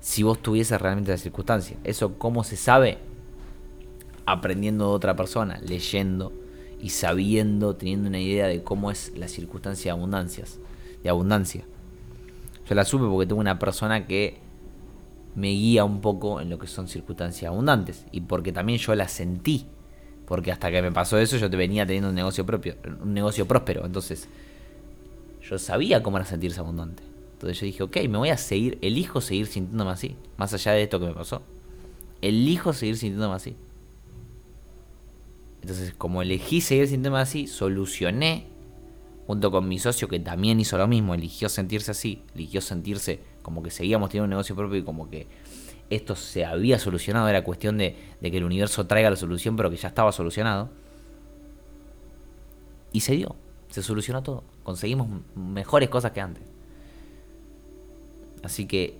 si 0.00 0.22
vos 0.22 0.40
tuvieses 0.40 0.80
realmente 0.80 1.10
la 1.10 1.18
circunstancia. 1.18 1.76
Eso, 1.84 2.18
¿cómo 2.18 2.44
se 2.44 2.56
sabe? 2.56 2.98
Aprendiendo 4.26 4.88
de 4.88 4.94
otra 4.94 5.16
persona, 5.16 5.60
leyendo 5.62 6.32
y 6.80 6.90
sabiendo, 6.90 7.76
teniendo 7.76 8.08
una 8.08 8.20
idea 8.20 8.46
de 8.46 8.62
cómo 8.62 8.90
es 8.90 9.12
la 9.16 9.28
circunstancia 9.28 9.92
de 9.92 9.98
abundancias, 9.98 10.58
de 11.02 11.10
abundancia. 11.10 11.64
Yo 12.68 12.74
la 12.74 12.84
supe 12.84 13.06
porque 13.06 13.26
tengo 13.26 13.40
una 13.40 13.58
persona 13.58 14.06
que 14.06 14.38
me 15.34 15.48
guía 15.48 15.84
un 15.84 16.00
poco 16.00 16.40
en 16.40 16.50
lo 16.50 16.58
que 16.58 16.66
son 16.66 16.88
circunstancias 16.88 17.50
abundantes 17.50 18.06
y 18.10 18.22
porque 18.22 18.52
también 18.52 18.78
yo 18.78 18.94
la 18.94 19.08
sentí. 19.08 19.66
Porque 20.30 20.52
hasta 20.52 20.70
que 20.70 20.80
me 20.80 20.92
pasó 20.92 21.18
eso 21.18 21.38
yo 21.38 21.50
te 21.50 21.56
venía 21.56 21.84
teniendo 21.84 22.10
un 22.10 22.14
negocio 22.14 22.46
propio, 22.46 22.76
un 23.02 23.12
negocio 23.12 23.48
próspero. 23.48 23.84
Entonces, 23.84 24.28
yo 25.42 25.58
sabía 25.58 26.04
cómo 26.04 26.18
era 26.18 26.24
sentirse 26.24 26.60
abundante. 26.60 27.02
Entonces 27.32 27.58
yo 27.58 27.66
dije, 27.66 27.82
ok, 27.82 27.96
me 28.08 28.16
voy 28.16 28.28
a 28.28 28.36
seguir, 28.36 28.78
elijo 28.80 29.20
seguir 29.20 29.48
sintiéndome 29.48 29.90
así, 29.90 30.14
más 30.36 30.54
allá 30.54 30.70
de 30.70 30.84
esto 30.84 31.00
que 31.00 31.06
me 31.06 31.14
pasó. 31.14 31.42
Elijo 32.22 32.72
seguir 32.72 32.96
sintiéndome 32.96 33.34
así. 33.34 33.56
Entonces, 35.62 35.94
como 35.98 36.22
elegí 36.22 36.60
seguir 36.60 36.86
sintiéndome 36.86 37.18
así, 37.18 37.48
solucioné, 37.48 38.46
junto 39.26 39.50
con 39.50 39.66
mi 39.66 39.80
socio 39.80 40.06
que 40.06 40.20
también 40.20 40.60
hizo 40.60 40.78
lo 40.78 40.86
mismo, 40.86 41.12
eligió 41.12 41.48
sentirse 41.48 41.90
así, 41.90 42.22
eligió 42.36 42.60
sentirse 42.60 43.18
como 43.42 43.64
que 43.64 43.72
seguíamos 43.72 44.10
teniendo 44.10 44.26
un 44.26 44.30
negocio 44.30 44.54
propio 44.54 44.78
y 44.78 44.84
como 44.84 45.10
que 45.10 45.26
esto 45.90 46.14
se 46.14 46.44
había 46.44 46.78
solucionado, 46.78 47.28
era 47.28 47.44
cuestión 47.44 47.76
de, 47.76 47.96
que 48.20 48.36
el 48.36 48.44
universo 48.44 48.86
traiga 48.86 49.10
la 49.10 49.16
solución, 49.16 49.56
pero 49.56 49.70
que 49.70 49.76
ya 49.76 49.88
estaba 49.88 50.12
solucionado. 50.12 50.70
Y 52.92 53.00
se 53.00 53.14
dio, 53.14 53.36
se 53.68 53.82
solucionó 53.82 54.22
todo, 54.22 54.44
conseguimos 54.62 55.08
mejores 55.34 55.88
cosas 55.88 56.12
que 56.12 56.20
antes. 56.20 56.44
Así 58.42 58.66
que 58.66 58.96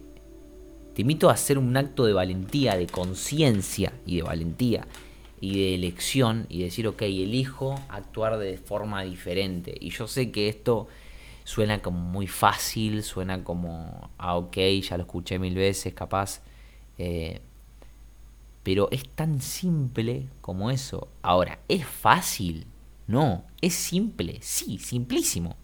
te 0.95 1.03
invito 1.03 1.31
a 1.31 1.35
hacer 1.35 1.59
un 1.59 1.77
acto 1.77 2.05
de 2.05 2.13
valentía, 2.13 2.77
de 2.77 2.87
conciencia 2.87 3.93
y 4.05 4.17
de 4.17 4.23
valentía 4.23 4.87
y 5.41 5.59
de 5.59 5.75
elección 5.75 6.47
y 6.49 6.63
decir, 6.63 6.87
ok, 6.87 7.03
elijo 7.03 7.81
actuar 7.89 8.37
de 8.39 8.59
forma 8.59 9.03
diferente. 9.03 9.75
Y 9.81 9.91
yo 9.91 10.07
sé 10.07 10.31
que 10.31 10.49
esto 10.49 10.89
suena 11.45 11.81
como 11.81 11.99
muy 11.99 12.27
fácil, 12.27 13.03
suena 13.03 13.43
como, 13.43 14.11
ah, 14.19 14.37
ok, 14.37 14.57
ya 14.83 14.97
lo 14.97 15.05
escuché 15.05 15.39
mil 15.39 15.55
veces, 15.55 15.95
capaz. 15.95 16.43
Eh, 17.03 17.41
pero 18.63 18.91
es 18.91 19.09
tan 19.09 19.41
simple 19.41 20.27
como 20.43 20.71
eso. 20.71 21.09
Ahora, 21.23 21.61
¿es 21.67 21.87
fácil? 21.87 22.67
No, 23.07 23.45
es 23.63 23.73
simple, 23.75 24.37
sí, 24.43 24.79
simplísimo. 24.79 25.57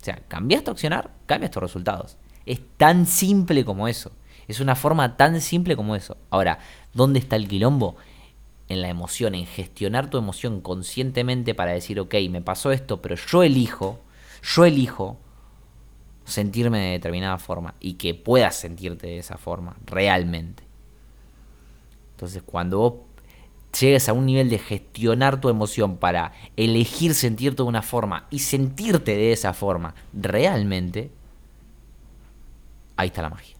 O 0.00 0.04
sea, 0.04 0.16
cambias 0.26 0.64
tu 0.64 0.72
accionar, 0.72 1.14
cambias 1.26 1.52
tus 1.52 1.62
resultados. 1.62 2.16
Es 2.44 2.60
tan 2.76 3.06
simple 3.06 3.64
como 3.64 3.86
eso. 3.86 4.10
Es 4.48 4.58
una 4.58 4.74
forma 4.74 5.16
tan 5.16 5.40
simple 5.40 5.76
como 5.76 5.94
eso. 5.94 6.16
Ahora, 6.28 6.58
¿dónde 6.92 7.20
está 7.20 7.36
el 7.36 7.46
quilombo? 7.46 7.94
En 8.66 8.82
la 8.82 8.88
emoción, 8.88 9.36
en 9.36 9.46
gestionar 9.46 10.10
tu 10.10 10.18
emoción 10.18 10.60
conscientemente 10.60 11.54
para 11.54 11.70
decir, 11.70 12.00
ok, 12.00 12.14
me 12.30 12.42
pasó 12.42 12.72
esto, 12.72 13.00
pero 13.00 13.14
yo 13.14 13.44
elijo, 13.44 14.00
yo 14.42 14.64
elijo 14.64 15.18
sentirme 16.28 16.78
de 16.78 16.92
determinada 16.92 17.38
forma 17.38 17.74
y 17.80 17.94
que 17.94 18.14
puedas 18.14 18.56
sentirte 18.56 19.06
de 19.06 19.18
esa 19.18 19.38
forma, 19.38 19.76
realmente. 19.86 20.62
Entonces, 22.12 22.42
cuando 22.44 22.78
vos 22.78 22.94
llegues 23.78 24.08
a 24.08 24.12
un 24.12 24.26
nivel 24.26 24.50
de 24.50 24.58
gestionar 24.58 25.40
tu 25.40 25.48
emoción 25.48 25.96
para 25.96 26.32
elegir 26.56 27.14
sentirte 27.14 27.62
de 27.62 27.68
una 27.68 27.82
forma 27.82 28.26
y 28.30 28.40
sentirte 28.40 29.16
de 29.16 29.32
esa 29.32 29.52
forma 29.52 29.94
realmente, 30.12 31.10
ahí 32.96 33.08
está 33.08 33.22
la 33.22 33.30
magia. 33.30 33.56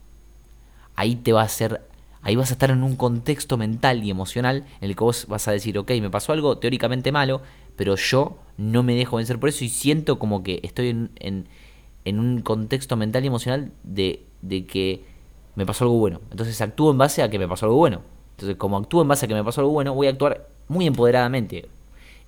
Ahí 0.97 1.17
te 1.17 1.33
va 1.33 1.43
a 1.43 1.45
hacer, 1.45 1.83
ahí 2.23 2.35
vas 2.37 2.51
a 2.51 2.55
estar 2.55 2.71
en 2.71 2.83
un 2.83 2.97
contexto 2.97 3.57
mental 3.57 4.03
y 4.03 4.11
emocional 4.11 4.67
en 4.81 4.91
el 4.91 4.97
que 4.97 5.05
vos 5.05 5.27
vas 5.29 5.47
a 5.47 5.53
decir, 5.53 5.79
ok, 5.79 5.91
me 6.01 6.11
pasó 6.11 6.33
algo 6.33 6.59
teóricamente 6.59 7.13
malo, 7.13 7.43
pero 7.77 7.95
yo 7.95 8.39
no 8.57 8.83
me 8.83 8.97
dejo 8.97 9.17
vencer 9.17 9.39
por 9.39 9.51
eso 9.51 9.65
y 9.65 9.69
siento 9.69 10.19
como 10.19 10.43
que 10.43 10.61
estoy 10.65 10.89
en, 10.89 11.11
en, 11.21 11.47
un 12.17 12.43
contexto 12.43 12.97
mental 12.97 13.25
y 13.25 13.27
emocional 13.27 13.73
de, 13.83 14.25
de 14.43 14.67
que 14.67 15.05
me 15.57 15.67
pasó 15.67 15.85
algo 15.85 15.99
bueno. 15.99 16.21
Entonces 16.31 16.61
actúo 16.61 16.91
en 16.91 16.99
base 16.99 17.23
a 17.23 17.29
que 17.29 17.39
me 17.39 17.49
pasó 17.49 17.67
algo 17.67 17.77
bueno. 17.77 18.03
Entonces, 18.39 18.57
como 18.57 18.77
actúo 18.77 19.03
en 19.03 19.09
base 19.09 19.27
a 19.27 19.29
que 19.29 19.35
me 19.35 19.43
pasó 19.43 19.63
algo 19.63 19.73
bueno, 19.73 19.93
voy 19.95 20.07
a 20.07 20.11
actuar 20.11 20.47
muy 20.69 20.87
empoderadamente, 20.87 21.69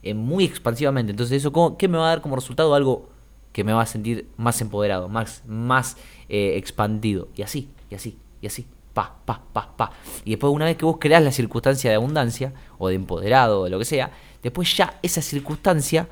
eh, 0.03 0.13
muy 0.13 0.43
expansivamente. 0.43 1.13
Entonces, 1.13 1.37
eso 1.37 1.77
¿qué 1.79 1.87
me 1.87 1.99
va 1.99 2.07
a 2.07 2.09
dar 2.09 2.21
como 2.21 2.35
resultado? 2.35 2.75
Algo 2.75 3.09
que 3.53 3.63
me 3.63 3.73
va 3.73 3.83
a 3.83 3.87
sentir 3.87 4.27
más 4.37 4.61
empoderado, 4.61 5.09
más, 5.09 5.45
más 5.47 5.97
eh, 6.29 6.55
expandido. 6.57 7.29
Y 7.37 7.43
así, 7.43 7.69
y 7.91 7.95
así, 7.95 8.19
y 8.43 8.49
así. 8.49 8.67
Pa, 8.93 9.19
pa, 9.25 9.41
pa, 9.53 9.77
pa. 9.77 9.93
Y 10.25 10.31
después, 10.31 10.53
una 10.53 10.65
vez 10.65 10.77
que 10.77 10.85
vos 10.85 10.97
creás 10.99 11.23
la 11.23 11.31
circunstancia 11.31 11.91
de 11.91 11.95
abundancia, 11.95 12.55
o 12.77 12.89
de 12.89 12.97
empoderado, 12.97 13.61
o 13.61 13.69
lo 13.69 13.79
que 13.79 13.85
sea, 13.85 14.11
después 14.43 14.77
ya 14.77 14.99
esa 15.03 15.23
circunstancia 15.23 16.09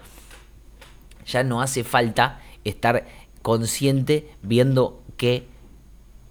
ya 1.26 1.42
no 1.42 1.60
hace 1.60 1.82
falta 1.82 2.40
estar 2.62 3.04
consciente 3.48 4.28
viendo 4.42 5.02
que 5.16 5.46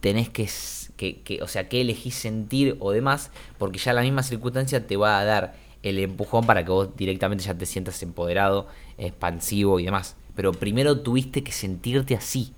tenés 0.01 0.29
que, 0.29 1.21
que, 1.23 1.39
o 1.41 1.47
sea, 1.47 1.67
que 1.67 1.81
elegís 1.81 2.13
sentir 2.13 2.77
o 2.79 2.91
demás, 2.91 3.31
porque 3.57 3.79
ya 3.79 3.91
la 3.91 4.03
misma 4.03 4.21
circunstancia 4.21 4.85
te 4.85 4.97
va 4.97 5.17
a 5.17 5.25
dar 5.25 5.55
el 5.81 5.97
empujón 5.97 6.45
para 6.45 6.63
que 6.63 6.69
vos 6.69 6.95
directamente 6.95 7.43
ya 7.43 7.55
te 7.55 7.65
sientas 7.65 8.03
empoderado, 8.03 8.67
expansivo 8.99 9.79
y 9.79 9.85
demás. 9.85 10.15
Pero 10.35 10.51
primero 10.51 10.99
tuviste 10.99 11.43
que 11.43 11.51
sentirte 11.51 12.13
así. 12.13 12.53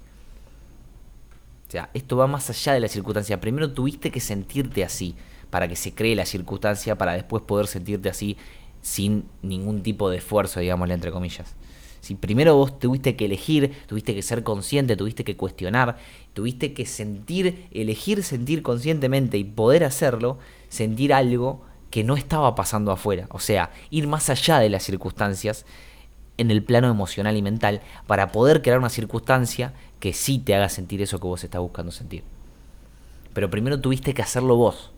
O 1.70 1.72
sea, 1.72 1.90
esto 1.94 2.18
va 2.18 2.28
más 2.28 2.50
allá 2.50 2.74
de 2.74 2.82
la 2.82 2.90
circunstancia. 2.90 3.40
Primero 3.40 3.72
tuviste 3.72 4.12
que 4.12 4.20
sentirte 4.20 4.84
así 4.84 5.16
para 5.50 5.70
que 5.70 5.78
se 5.78 5.94
cree 5.94 6.18
la 6.18 6.26
circunstancia, 6.26 6.98
para 6.98 7.14
después 7.14 7.44
poder 7.44 7.68
sentirte 7.68 8.10
así 8.10 8.36
sin 8.82 9.24
ningún 9.42 9.84
tipo 9.84 10.10
de 10.10 10.18
esfuerzo, 10.18 10.60
digámosle 10.60 10.96
entre 10.96 11.14
comillas. 11.14 11.56
Si 12.02 12.16
primero 12.16 12.56
vos 12.56 12.80
tuviste 12.80 13.16
que 13.16 13.26
elegir, 13.26 13.74
tuviste 13.88 14.16
que 14.16 14.22
ser 14.22 14.44
consciente, 14.44 14.96
tuviste 14.96 15.24
que 15.24 15.36
cuestionar, 15.36 15.98
tuviste 16.34 16.74
que 16.74 16.86
sentir, 16.86 17.68
elegir 17.72 18.24
sentir 18.24 18.62
conscientemente 18.62 19.38
y 19.38 19.44
poder 19.44 19.84
hacerlo, 19.84 20.38
sentir 20.70 21.14
algo 21.14 21.62
que 21.92 22.04
no 22.04 22.16
estaba 22.16 22.56
pasando 22.56 22.92
afuera. 22.92 23.28
O 23.32 23.40
sea, 23.40 23.72
ir 23.90 24.08
más 24.08 24.30
allá 24.30 24.60
de 24.60 24.70
las 24.70 24.84
circunstancias 24.84 25.66
en 26.38 26.52
el 26.52 26.64
plano 26.64 26.90
emocional 26.90 27.36
y 27.36 27.42
mental 27.42 27.82
para 28.08 28.32
poder 28.32 28.62
crear 28.62 28.80
una 28.80 28.90
circunstancia 28.90 29.74
que 30.00 30.14
sí 30.14 30.40
te 30.40 30.56
haga 30.56 30.70
sentir 30.70 31.02
eso 31.02 31.20
que 31.20 31.28
vos 31.28 31.44
estás 31.44 31.62
buscando 31.62 31.92
sentir. 31.92 32.24
Pero 33.34 33.50
primero 33.50 33.80
tuviste 33.82 34.14
que 34.14 34.22
hacerlo 34.22 34.56
vos. 34.56 34.92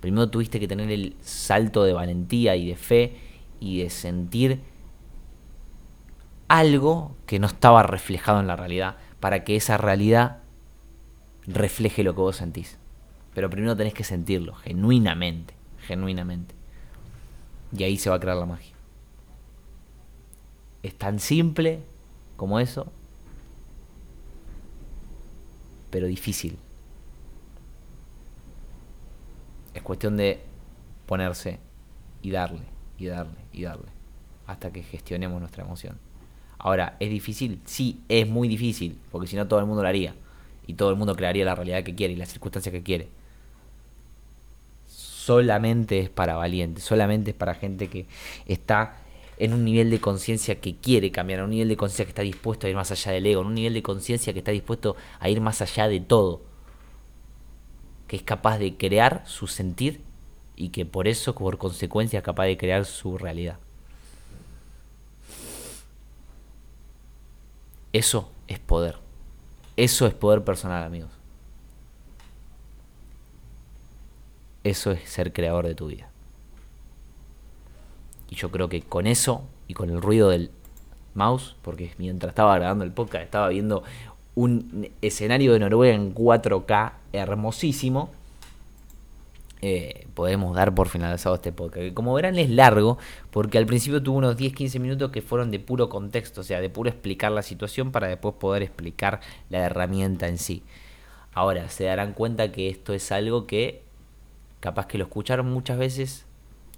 Primero 0.00 0.30
tuviste 0.30 0.58
que 0.58 0.68
tener 0.68 0.90
el 0.90 1.14
salto 1.20 1.84
de 1.84 1.92
valentía 1.92 2.56
y 2.56 2.68
de 2.68 2.76
fe 2.76 3.16
y 3.60 3.82
de 3.82 3.90
sentir 3.90 4.60
algo 6.50 7.14
que 7.26 7.38
no 7.38 7.46
estaba 7.46 7.84
reflejado 7.84 8.40
en 8.40 8.48
la 8.48 8.56
realidad 8.56 8.96
para 9.20 9.44
que 9.44 9.54
esa 9.54 9.78
realidad 9.78 10.38
refleje 11.46 12.02
lo 12.02 12.12
que 12.12 12.22
vos 12.22 12.36
sentís. 12.36 12.76
Pero 13.34 13.48
primero 13.48 13.76
tenés 13.76 13.94
que 13.94 14.02
sentirlo, 14.02 14.56
genuinamente, 14.56 15.54
genuinamente. 15.86 16.56
Y 17.72 17.84
ahí 17.84 17.96
se 17.96 18.10
va 18.10 18.16
a 18.16 18.20
crear 18.20 18.36
la 18.36 18.46
magia. 18.46 18.74
Es 20.82 20.98
tan 20.98 21.20
simple 21.20 21.84
como 22.36 22.58
eso, 22.58 22.90
pero 25.90 26.08
difícil. 26.08 26.58
Es 29.72 29.82
cuestión 29.82 30.16
de 30.16 30.42
ponerse 31.06 31.60
y 32.22 32.32
darle, 32.32 32.64
y 32.98 33.06
darle, 33.06 33.38
y 33.52 33.62
darle, 33.62 33.88
hasta 34.48 34.72
que 34.72 34.82
gestionemos 34.82 35.38
nuestra 35.38 35.62
emoción. 35.62 36.09
Ahora, 36.62 36.96
¿es 37.00 37.08
difícil? 37.08 37.58
Sí, 37.64 38.00
es 38.08 38.28
muy 38.28 38.46
difícil, 38.46 38.98
porque 39.10 39.26
si 39.26 39.34
no 39.34 39.48
todo 39.48 39.60
el 39.60 39.66
mundo 39.66 39.82
lo 39.82 39.88
haría. 39.88 40.14
Y 40.66 40.74
todo 40.74 40.90
el 40.90 40.96
mundo 40.96 41.16
crearía 41.16 41.44
la 41.44 41.54
realidad 41.54 41.82
que 41.82 41.94
quiere 41.94 42.12
y 42.12 42.16
las 42.16 42.28
circunstancias 42.28 42.72
que 42.72 42.82
quiere. 42.82 43.08
Solamente 44.86 46.00
es 46.00 46.10
para 46.10 46.36
valientes, 46.36 46.84
solamente 46.84 47.30
es 47.30 47.36
para 47.36 47.54
gente 47.54 47.88
que 47.88 48.06
está 48.46 48.96
en 49.38 49.54
un 49.54 49.64
nivel 49.64 49.88
de 49.90 50.00
conciencia 50.00 50.60
que 50.60 50.76
quiere 50.76 51.10
cambiar, 51.10 51.38
en 51.38 51.46
un 51.46 51.50
nivel 51.52 51.68
de 51.68 51.78
conciencia 51.78 52.04
que 52.04 52.10
está 52.10 52.22
dispuesto 52.22 52.66
a 52.66 52.70
ir 52.70 52.76
más 52.76 52.90
allá 52.90 53.12
del 53.12 53.24
ego, 53.24 53.40
en 53.40 53.46
un 53.46 53.54
nivel 53.54 53.72
de 53.72 53.82
conciencia 53.82 54.34
que 54.34 54.40
está 54.40 54.52
dispuesto 54.52 54.96
a 55.18 55.30
ir 55.30 55.40
más 55.40 55.62
allá 55.62 55.88
de 55.88 56.00
todo, 56.00 56.42
que 58.06 58.16
es 58.16 58.22
capaz 58.22 58.58
de 58.58 58.76
crear 58.76 59.22
su 59.26 59.46
sentir 59.46 60.02
y 60.56 60.68
que 60.68 60.84
por 60.84 61.08
eso, 61.08 61.34
por 61.34 61.56
consecuencia, 61.56 62.18
es 62.18 62.24
capaz 62.24 62.44
de 62.44 62.58
crear 62.58 62.84
su 62.84 63.16
realidad. 63.16 63.56
Eso 67.92 68.30
es 68.48 68.58
poder. 68.58 68.96
Eso 69.76 70.06
es 70.06 70.14
poder 70.14 70.44
personal, 70.44 70.84
amigos. 70.84 71.10
Eso 74.62 74.90
es 74.90 75.08
ser 75.08 75.32
creador 75.32 75.66
de 75.66 75.74
tu 75.74 75.86
vida. 75.86 76.10
Y 78.28 78.36
yo 78.36 78.50
creo 78.50 78.68
que 78.68 78.82
con 78.82 79.06
eso 79.06 79.42
y 79.66 79.74
con 79.74 79.90
el 79.90 80.00
ruido 80.00 80.28
del 80.28 80.50
mouse, 81.14 81.56
porque 81.62 81.92
mientras 81.98 82.30
estaba 82.30 82.56
grabando 82.56 82.84
el 82.84 82.92
podcast 82.92 83.24
estaba 83.24 83.48
viendo 83.48 83.82
un 84.34 84.88
escenario 85.02 85.52
de 85.52 85.58
Noruega 85.58 85.94
en 85.94 86.14
4K 86.14 86.92
hermosísimo, 87.12 88.10
eh, 89.62 90.06
podemos 90.14 90.56
dar 90.56 90.74
por 90.74 90.88
finalizado 90.88 91.34
este 91.34 91.52
podcast. 91.52 91.82
Que 91.82 91.94
como 91.94 92.14
verán 92.14 92.38
es 92.38 92.50
largo, 92.50 92.98
porque 93.30 93.58
al 93.58 93.66
principio 93.66 94.02
tuvo 94.02 94.18
unos 94.18 94.36
10-15 94.36 94.80
minutos 94.80 95.10
que 95.10 95.22
fueron 95.22 95.50
de 95.50 95.60
puro 95.60 95.88
contexto, 95.88 96.40
o 96.40 96.44
sea, 96.44 96.60
de 96.60 96.70
puro 96.70 96.88
explicar 96.90 97.32
la 97.32 97.42
situación 97.42 97.92
para 97.92 98.08
después 98.08 98.34
poder 98.36 98.62
explicar 98.62 99.20
la 99.48 99.58
herramienta 99.58 100.28
en 100.28 100.38
sí. 100.38 100.62
Ahora, 101.32 101.68
se 101.68 101.84
darán 101.84 102.12
cuenta 102.12 102.52
que 102.52 102.68
esto 102.68 102.92
es 102.92 103.12
algo 103.12 103.46
que 103.46 103.82
capaz 104.60 104.86
que 104.86 104.98
lo 104.98 105.04
escucharon 105.04 105.50
muchas 105.50 105.78
veces, 105.78 106.26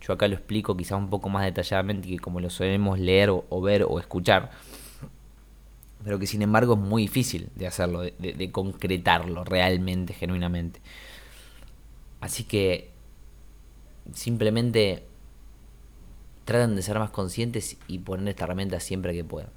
yo 0.00 0.12
acá 0.12 0.26
lo 0.26 0.34
explico 0.34 0.76
quizás 0.76 0.98
un 0.98 1.10
poco 1.10 1.28
más 1.28 1.44
detalladamente 1.44 2.08
que 2.08 2.18
como 2.18 2.40
lo 2.40 2.50
solemos 2.50 2.98
leer 2.98 3.30
o, 3.30 3.60
ver 3.60 3.84
o 3.88 4.00
escuchar. 4.00 4.50
Pero 6.02 6.18
que 6.18 6.26
sin 6.26 6.42
embargo 6.42 6.74
es 6.74 6.80
muy 6.80 7.02
difícil 7.02 7.48
de 7.54 7.68
hacerlo, 7.68 8.00
de, 8.00 8.50
concretarlo 8.50 9.44
realmente, 9.44 10.12
genuinamente. 10.12 10.80
Así 12.22 12.44
que 12.44 12.88
simplemente 14.14 15.04
traten 16.44 16.76
de 16.76 16.82
ser 16.82 17.00
más 17.00 17.11
conscientes 17.11 17.76
y 17.88 17.98
poner 17.98 18.28
esta 18.28 18.44
herramienta 18.44 18.78
siempre 18.78 19.12
que 19.12 19.24
puedan. 19.24 19.50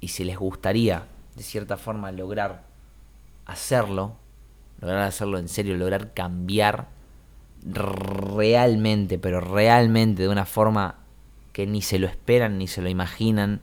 Y 0.00 0.08
si 0.08 0.22
les 0.22 0.38
gustaría, 0.38 1.08
de 1.34 1.42
cierta 1.42 1.76
forma, 1.78 2.12
lograr 2.12 2.62
hacerlo, 3.44 4.14
lograr 4.80 5.02
hacerlo 5.02 5.38
en 5.38 5.48
serio, 5.48 5.76
lograr 5.76 6.14
cambiar 6.14 6.86
realmente, 7.64 9.18
pero 9.18 9.40
realmente 9.40 10.22
de 10.22 10.28
una 10.28 10.46
forma 10.46 11.00
que 11.52 11.66
ni 11.66 11.82
se 11.82 11.98
lo 11.98 12.06
esperan 12.06 12.56
ni 12.56 12.68
se 12.68 12.82
lo 12.82 12.88
imaginan, 12.88 13.60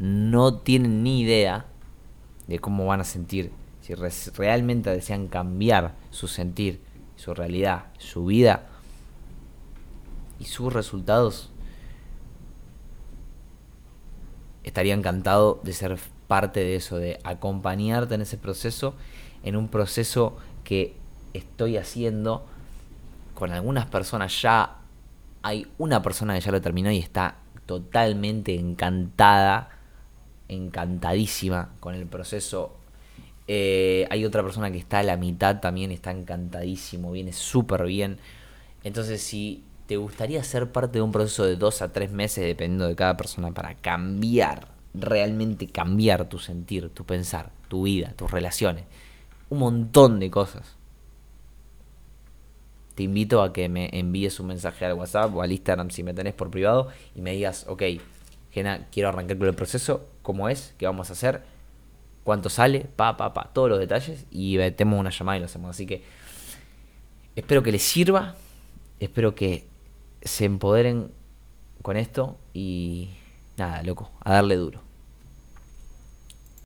no 0.00 0.58
tienen 0.58 1.04
ni 1.04 1.20
idea 1.20 1.66
de 2.48 2.58
cómo 2.58 2.86
van 2.86 3.02
a 3.02 3.04
sentir. 3.04 3.52
Si 3.80 3.94
realmente 3.94 4.90
desean 4.90 5.28
cambiar 5.28 5.94
su 6.10 6.28
sentir, 6.28 6.80
su 7.16 7.34
realidad, 7.34 7.86
su 7.98 8.26
vida 8.26 8.66
y 10.38 10.44
sus 10.44 10.72
resultados, 10.72 11.50
estaría 14.64 14.94
encantado 14.94 15.60
de 15.62 15.72
ser 15.72 15.98
parte 16.28 16.60
de 16.60 16.76
eso, 16.76 16.96
de 16.98 17.18
acompañarte 17.24 18.14
en 18.14 18.22
ese 18.22 18.38
proceso, 18.38 18.94
en 19.42 19.56
un 19.56 19.68
proceso 19.68 20.36
que 20.64 20.94
estoy 21.32 21.76
haciendo 21.76 22.46
con 23.34 23.52
algunas 23.52 23.86
personas 23.86 24.42
ya 24.42 24.76
hay 25.42 25.66
una 25.78 26.02
persona 26.02 26.34
que 26.34 26.40
ya 26.40 26.52
lo 26.52 26.60
terminó 26.60 26.90
y 26.90 26.98
está 26.98 27.36
totalmente 27.66 28.54
encantada, 28.54 29.70
encantadísima 30.48 31.70
con 31.80 31.94
el 31.94 32.06
proceso. 32.06 32.79
Eh, 33.48 34.06
hay 34.10 34.24
otra 34.24 34.42
persona 34.42 34.70
que 34.70 34.78
está 34.78 35.00
a 35.00 35.02
la 35.02 35.16
mitad 35.16 35.60
también, 35.60 35.90
está 35.90 36.10
encantadísimo, 36.10 37.12
viene 37.12 37.32
súper 37.32 37.84
bien. 37.84 38.18
Entonces, 38.84 39.22
si 39.22 39.64
te 39.86 39.96
gustaría 39.96 40.42
ser 40.44 40.70
parte 40.70 40.98
de 40.98 41.02
un 41.02 41.12
proceso 41.12 41.44
de 41.44 41.56
dos 41.56 41.82
a 41.82 41.92
tres 41.92 42.12
meses, 42.12 42.44
dependiendo 42.44 42.86
de 42.86 42.94
cada 42.94 43.16
persona, 43.16 43.52
para 43.52 43.74
cambiar, 43.74 44.68
realmente 44.94 45.66
cambiar 45.66 46.28
tu 46.28 46.38
sentir, 46.38 46.90
tu 46.90 47.04
pensar, 47.04 47.50
tu 47.68 47.84
vida, 47.84 48.14
tus 48.16 48.30
relaciones, 48.30 48.84
un 49.48 49.58
montón 49.58 50.20
de 50.20 50.30
cosas 50.30 50.76
te 53.00 53.04
invito 53.04 53.42
a 53.42 53.54
que 53.54 53.70
me 53.70 53.88
envíes 53.98 54.40
un 54.40 54.48
mensaje 54.48 54.84
al 54.84 54.92
WhatsApp 54.92 55.34
o 55.34 55.40
al 55.40 55.50
Instagram 55.50 55.90
si 55.90 56.02
me 56.02 56.12
tenés 56.12 56.34
por 56.34 56.50
privado 56.50 56.88
y 57.14 57.22
me 57.22 57.32
digas, 57.32 57.64
ok, 57.66 57.82
Gena, 58.50 58.88
quiero 58.92 59.08
arrancar 59.08 59.38
con 59.38 59.48
el 59.48 59.54
proceso, 59.54 60.06
cómo 60.20 60.50
es, 60.50 60.74
qué 60.76 60.84
vamos 60.84 61.08
a 61.08 61.14
hacer, 61.14 61.42
cuánto 62.24 62.48
sale, 62.48 62.86
pa, 62.96 63.16
pa, 63.16 63.32
pa, 63.32 63.50
todos 63.52 63.68
los 63.68 63.78
detalles 63.78 64.26
y 64.30 64.56
metemos 64.58 64.98
una 64.98 65.10
llamada 65.10 65.36
y 65.36 65.40
lo 65.40 65.46
hacemos. 65.46 65.70
Así 65.70 65.86
que 65.86 66.02
espero 67.36 67.62
que 67.62 67.72
les 67.72 67.82
sirva, 67.82 68.34
espero 68.98 69.34
que 69.34 69.66
se 70.22 70.44
empoderen 70.44 71.10
con 71.82 71.96
esto 71.96 72.36
y 72.52 73.10
nada, 73.56 73.82
loco, 73.82 74.10
a 74.20 74.34
darle 74.34 74.56
duro. 74.56 74.89